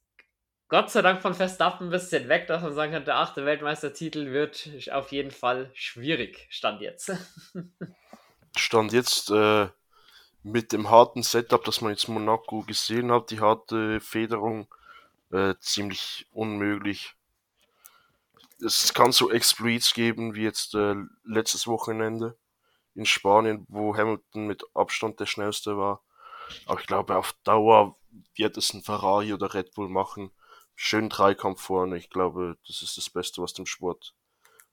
[0.69, 4.69] Gott sei Dank von Verstappen ein bisschen weg, dass man sagen ach, der Weltmeistertitel wird
[4.91, 7.13] auf jeden Fall schwierig, stand jetzt.
[8.59, 9.69] Stand jetzt äh,
[10.47, 14.69] mit dem harten Setup, das man jetzt Monaco gesehen hat, die harte Federung,
[15.33, 17.17] äh, ziemlich unmöglich.
[18.65, 20.95] Es kann so Exploits geben wie jetzt äh,
[21.25, 22.39] letztes Wochenende
[22.95, 26.01] in Spanien, wo Hamilton mit Abstand der schnellste war.
[26.67, 27.97] Aber ich glaube, auf Dauer
[28.37, 30.31] wird es ein Ferrari oder Red Bull machen.
[30.77, 31.97] Schön Dreikampf vorne.
[31.97, 34.15] Ich glaube, das ist das Beste, was dem Sport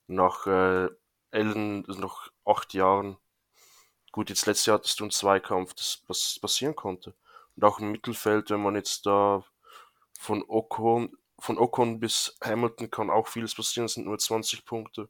[0.05, 0.89] nach äh,
[1.31, 3.17] Ellen, noch acht Jahren
[4.13, 7.15] Gut, jetzt letztes Jahr hattest du einen Zweikampf, das was passieren konnte.
[7.55, 9.43] Und auch im Mittelfeld, wenn man jetzt da
[10.19, 15.09] von Ocon, von Ocon bis Hamilton kann auch vieles passieren, es sind nur 20 Punkte.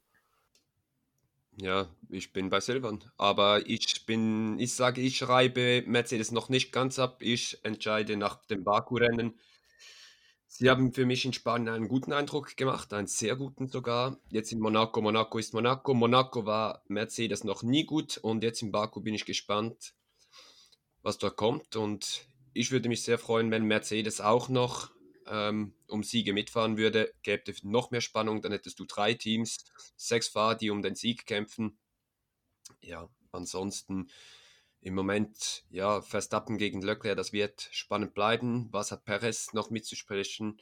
[1.57, 3.03] Ja, ich bin bei Silvan.
[3.17, 7.21] Aber ich bin, ich sage, ich schreibe Mercedes noch nicht ganz ab.
[7.21, 9.37] Ich entscheide nach dem Baku-Rennen.
[10.55, 14.19] Sie haben für mich in Spanien einen guten Eindruck gemacht, einen sehr guten sogar.
[14.29, 15.95] Jetzt in Monaco, Monaco ist Monaco.
[15.95, 19.95] Monaco war Mercedes noch nie gut und jetzt in Baku bin ich gespannt,
[21.01, 21.75] was da kommt.
[21.75, 24.91] Und ich würde mich sehr freuen, wenn Mercedes auch noch
[25.25, 27.15] ähm, um Siege mitfahren würde.
[27.23, 31.25] Gäbe noch mehr Spannung, dann hättest du drei Teams, sechs Fahrer, die um den Sieg
[31.25, 31.79] kämpfen.
[32.79, 34.07] Ja, ansonsten
[34.83, 38.67] im Moment, ja, Verstappen gegen Leclerc, das wird spannend bleiben.
[38.71, 40.61] Was hat Perez noch mitzusprechen?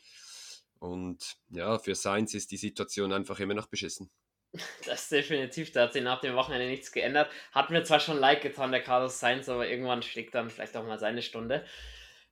[0.80, 4.09] Und ja, für Sainz ist die Situation einfach immer noch beschissen.
[4.86, 7.32] Das ist definitiv, da hat sich nach dem Wochenende nichts geändert.
[7.53, 10.86] Hat mir zwar schon leid getan, der Carlos Sainz, aber irgendwann schlägt dann vielleicht auch
[10.86, 11.65] mal seine Stunde.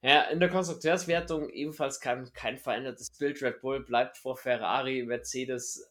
[0.02, 3.42] Ja, in der Konstrukteurswertung ebenfalls kein, kein verändertes Bild.
[3.42, 5.90] Red Bull bleibt vor Ferrari, Mercedes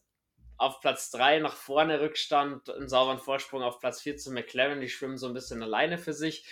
[0.59, 4.81] auf Platz 3 nach vorne Rückstand, einen sauberen Vorsprung auf Platz 4 zu McLaren.
[4.81, 6.45] Die schwimmen so ein bisschen alleine für sich.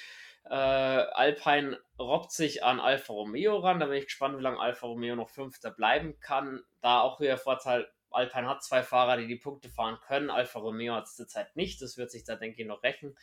[0.45, 3.79] Äh, Alpine robbt sich an Alfa Romeo ran.
[3.79, 6.63] Da bin ich gespannt, wie lange Alfa Romeo noch Fünfter bleiben kann.
[6.81, 10.29] Da auch wieder Vorteil, Alpine hat zwei Fahrer, die die Punkte fahren können.
[10.29, 11.81] Alfa Romeo hat es zurzeit nicht.
[11.81, 13.17] Das wird sich da, denke ich, noch rächen.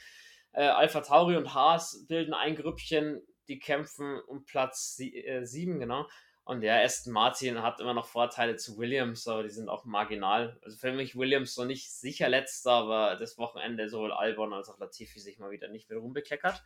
[0.52, 6.06] Äh, Alpha Tauri und Haas bilden ein Grüppchen, die kämpfen um Platz 7, genau.
[6.46, 10.58] Und ja, Aston Martin hat immer noch Vorteile zu Williams, aber die sind auch marginal.
[10.62, 14.78] Also für mich Williams noch nicht sicher letzter, aber das Wochenende sowohl Albon als auch
[14.78, 16.62] Latifi sich mal wieder nicht mehr rumbekleckert.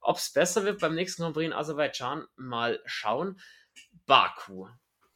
[0.00, 3.40] Ob es besser wird beim nächsten Grand Prix in Aserbaidschan, mal schauen.
[4.06, 4.68] Baku.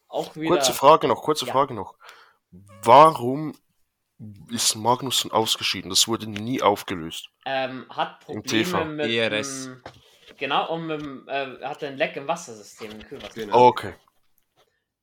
[0.08, 0.48] Auch wieder.
[0.56, 1.52] Kurze Frage noch, kurze Ja.
[1.52, 1.96] Frage noch.
[2.50, 3.56] Warum
[4.50, 5.90] ist Magnussen ausgeschieden?
[5.90, 7.28] Das wurde nie aufgelöst.
[7.46, 8.84] ähm, hat Probleme TV.
[8.86, 9.64] mit ERS.
[9.66, 9.82] dem,
[10.36, 13.34] genau und mit äh, hat ein Leck im Wassersystem im Kühlwasser.
[13.34, 13.64] Genau.
[13.64, 13.94] Oh, okay.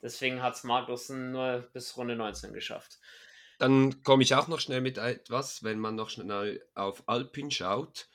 [0.01, 2.99] Deswegen hat es Magnussen nur bis Runde 19 geschafft.
[3.59, 8.09] Dann komme ich auch noch schnell mit etwas, wenn man noch schnell auf Alpin schaut.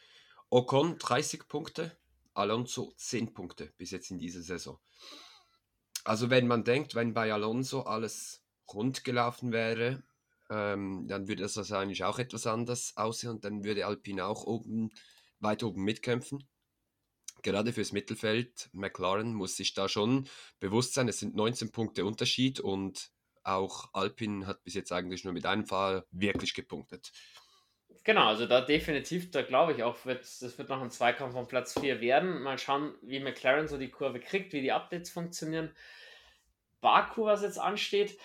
[0.50, 1.96] Ocon 30 Punkte,
[2.34, 4.80] Alonso 10 Punkte bis jetzt in dieser Saison.
[6.04, 10.02] Also wenn man denkt, wenn bei Alonso alles rund gelaufen wäre,
[10.50, 14.90] ähm, dann würde das wahrscheinlich auch etwas anders aussehen und dann würde Alpine auch oben,
[15.40, 16.46] weit oben mitkämpfen.
[17.46, 20.28] Gerade fürs Mittelfeld, McLaren muss sich da schon
[20.58, 23.12] bewusst sein, es sind 19 Punkte Unterschied und
[23.44, 27.12] auch Alpine hat bis jetzt eigentlich nur mit einem Fahrer wirklich gepunktet.
[28.02, 31.46] Genau, also da definitiv, da glaube ich auch, wird, das wird noch ein Zweikampf von
[31.46, 32.42] Platz 4 werden.
[32.42, 35.70] Mal schauen, wie McLaren so die Kurve kriegt, wie die Updates funktionieren.
[36.80, 38.18] Baku, was jetzt ansteht,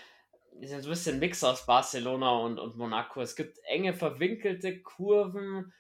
[0.60, 3.22] ist ein bisschen Mix aus Barcelona und, und Monaco.
[3.22, 5.72] Es gibt enge, verwinkelte Kurven.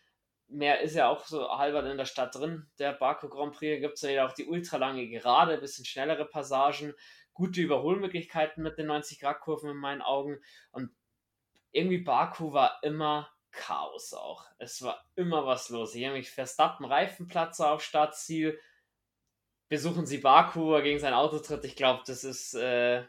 [0.51, 2.67] Mehr ist ja auch so halber in der Stadt drin.
[2.77, 6.93] Der Baku Grand Prix gibt es ja auch die ultralange Gerade, ein bisschen schnellere Passagen,
[7.33, 10.39] gute Überholmöglichkeiten mit den 90-Grad-Kurven in meinen Augen.
[10.71, 10.91] Und
[11.71, 14.45] irgendwie Baku war immer Chaos auch.
[14.57, 15.95] Es war immer was los.
[15.95, 18.59] Ich habe mich Verstappen Reifenplatzer auf Startziel.
[19.69, 21.63] Besuchen Sie Baku, gegen sein Auto tritt.
[21.65, 23.03] Ich glaube, das ist äh,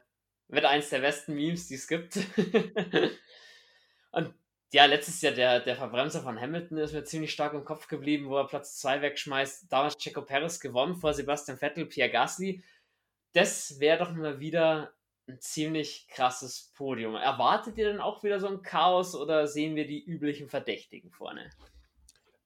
[0.52, 2.16] wird eins der besten Memes, die es gibt.
[4.12, 4.34] und
[4.72, 8.28] ja, letztes Jahr der, der Verbremser von Hamilton ist mir ziemlich stark im Kopf geblieben,
[8.28, 9.70] wo er Platz 2 wegschmeißt.
[9.70, 12.62] Damals Checo Perez gewonnen vor Sebastian Vettel, Pierre Gasly.
[13.34, 14.94] Das wäre doch mal wieder
[15.28, 17.14] ein ziemlich krasses Podium.
[17.16, 21.50] Erwartet ihr denn auch wieder so ein Chaos oder sehen wir die üblichen Verdächtigen vorne?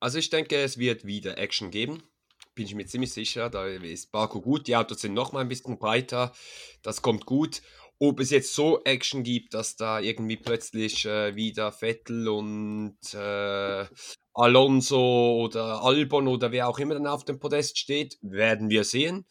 [0.01, 2.03] Also ich denke, es wird wieder Action geben.
[2.57, 3.51] Bin ich mir ziemlich sicher.
[3.51, 4.67] Da ist Baku gut.
[4.67, 6.33] Die Autos sind noch mal ein bisschen breiter.
[6.83, 7.63] Das kommt gut
[7.99, 13.87] ob es jetzt so Action gibt, dass da irgendwie plötzlich äh, wieder Vettel und äh,
[14.35, 19.27] Alonso oder Albon oder wer auch immer dann auf dem Podest steht, werden wir sehen.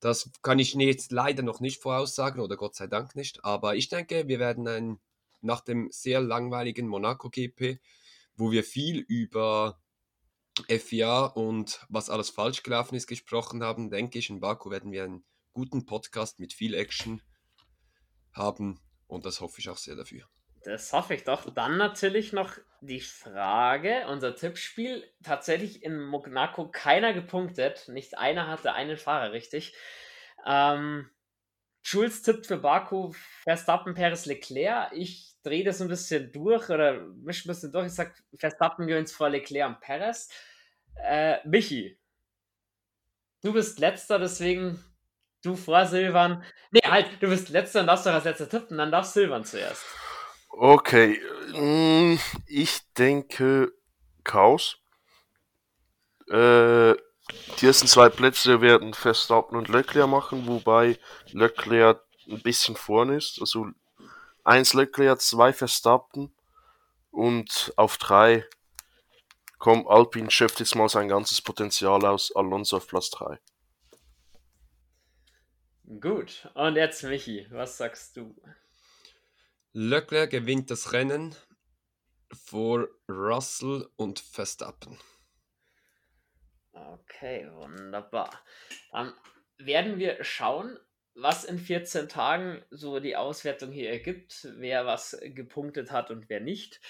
[0.00, 3.44] Das kann ich jetzt leider noch nicht voraussagen oder Gott sei Dank nicht.
[3.44, 5.00] Aber ich denke, wir werden ein,
[5.40, 7.80] nach dem sehr langweiligen Monaco GP,
[8.36, 9.80] wo wir viel über
[10.68, 15.04] FIA und was alles falsch gelaufen ist gesprochen haben, denke ich, in Baku werden wir
[15.04, 17.22] einen guten Podcast mit viel Action
[18.32, 20.28] haben und das hoffe ich auch sehr dafür.
[20.64, 21.52] Das hoffe ich doch.
[21.54, 28.72] Dann natürlich noch die Frage, unser Tippspiel, tatsächlich in Monaco keiner gepunktet, nicht einer hatte
[28.72, 29.74] einen Fahrer richtig.
[30.46, 31.10] Ähm,
[31.84, 33.12] Jules tippt für Baku
[33.44, 34.92] Verstappen, Perez, Leclerc.
[34.92, 37.86] Ich drehe das ein bisschen durch oder mische ein bisschen durch.
[37.86, 40.28] Ich sage, Verstappen gewinnt vor Leclerc und Perez.
[40.96, 41.98] Äh, Michi,
[43.42, 44.84] du bist letzter, deswegen
[45.42, 46.42] Du vor Silvan.
[46.70, 49.84] Nee, halt, du bist letzter und darfst doch als letzter tippen, dann darf Silvan zuerst.
[50.50, 51.20] Okay,
[51.54, 53.72] mm, ich denke
[54.24, 54.78] Chaos.
[56.28, 56.94] Äh,
[57.60, 60.98] die ersten zwei Plätze werden Verstappen und Leclerc machen, wobei
[61.32, 63.38] Leclerc ein bisschen vorne ist.
[63.40, 63.68] Also
[64.44, 66.32] eins Leclerc, zwei Verstappen
[67.10, 68.46] und auf drei
[69.58, 72.34] kommt Alpine schöpft jetzt mal sein ganzes Potenzial aus.
[72.34, 73.38] Alonso auf Platz 3.
[75.88, 78.36] Gut, und jetzt Michi, was sagst du?
[79.72, 81.34] Leclerc gewinnt das Rennen
[82.30, 84.98] vor Russell und Verstappen.
[86.72, 88.44] Okay, wunderbar.
[88.92, 89.14] Dann
[89.56, 90.78] werden wir schauen,
[91.14, 96.40] was in 14 Tagen so die Auswertung hier ergibt, wer was gepunktet hat und wer
[96.40, 96.82] nicht.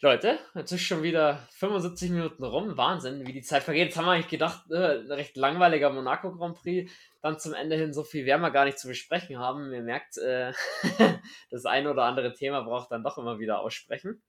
[0.00, 2.76] Leute, jetzt ist schon wieder 75 Minuten rum.
[2.76, 3.86] Wahnsinn, wie die Zeit vergeht.
[3.86, 6.92] Jetzt haben wir eigentlich gedacht, äh, ein recht langweiliger Monaco Grand Prix.
[7.22, 9.72] Dann zum Ende hin so viel werden wir gar nicht zu besprechen haben.
[9.72, 10.52] Ihr merkt, äh,
[11.50, 14.22] das eine oder andere Thema braucht dann doch immer wieder aussprechen.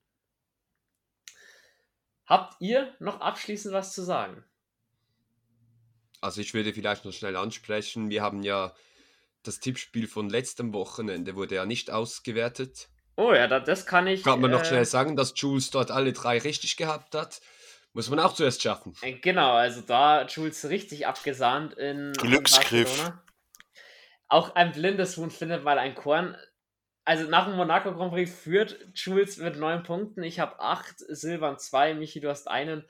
[2.26, 4.44] Habt ihr noch abschließend was zu sagen?
[6.20, 8.08] Also ich würde vielleicht noch schnell ansprechen.
[8.08, 8.74] Wir haben ja
[9.42, 12.88] das Tippspiel von letztem Wochenende wurde ja nicht ausgewertet.
[13.16, 14.22] Oh ja, das kann ich.
[14.22, 17.40] Kann man noch äh, schnell sagen, dass Jules dort alle drei richtig gehabt hat.
[17.94, 18.94] Muss man auch zuerst schaffen.
[19.00, 23.10] Äh, genau, also da Jules richtig abgesahnt in Glücksgriff.
[24.28, 26.36] Auch ein blindes Huhn findet mal ein Korn.
[27.06, 30.22] Also nach dem Monaco Grand Prix führt Jules mit neun Punkten.
[30.22, 32.84] Ich habe acht, Silvan zwei, Michi, du hast einen.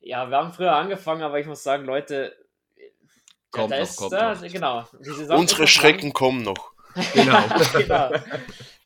[0.00, 2.34] Ja, wir haben früher angefangen, aber ich muss sagen, Leute,
[3.50, 4.42] kommt noch, kommt da, noch.
[4.42, 4.84] Genau.
[5.36, 6.12] Unsere Schrecken lang.
[6.12, 6.72] kommen noch.
[7.12, 7.38] Genau.
[7.74, 8.10] genau.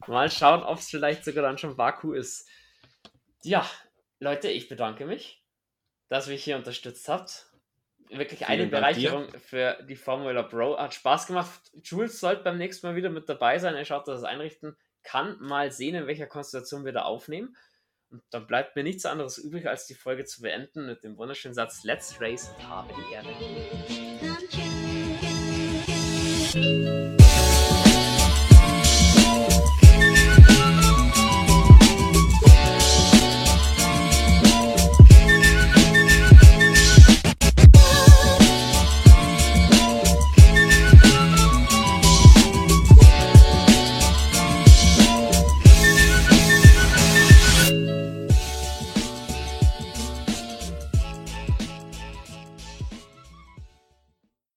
[0.09, 2.49] Mal schauen, ob es vielleicht sogar dann schon Baku ist.
[3.43, 3.69] Ja,
[4.21, 5.43] Leute, ich bedanke mich,
[6.09, 7.47] dass ihr mich hier unterstützt habt.
[8.09, 10.79] Wirklich Vielen eine Bereicherung für die Formula Pro.
[10.79, 11.61] Hat Spaß gemacht.
[11.83, 13.75] Jules sollte beim nächsten Mal wieder mit dabei sein.
[13.75, 15.39] Er schaut, dass er es einrichten kann.
[15.41, 17.57] Mal sehen, in welcher Konstellation wir da aufnehmen.
[18.11, 21.55] Und dann bleibt mir nichts anderes übrig, als die Folge zu beenden mit dem wunderschönen
[21.55, 23.35] Satz: Let's race und habe die Erde.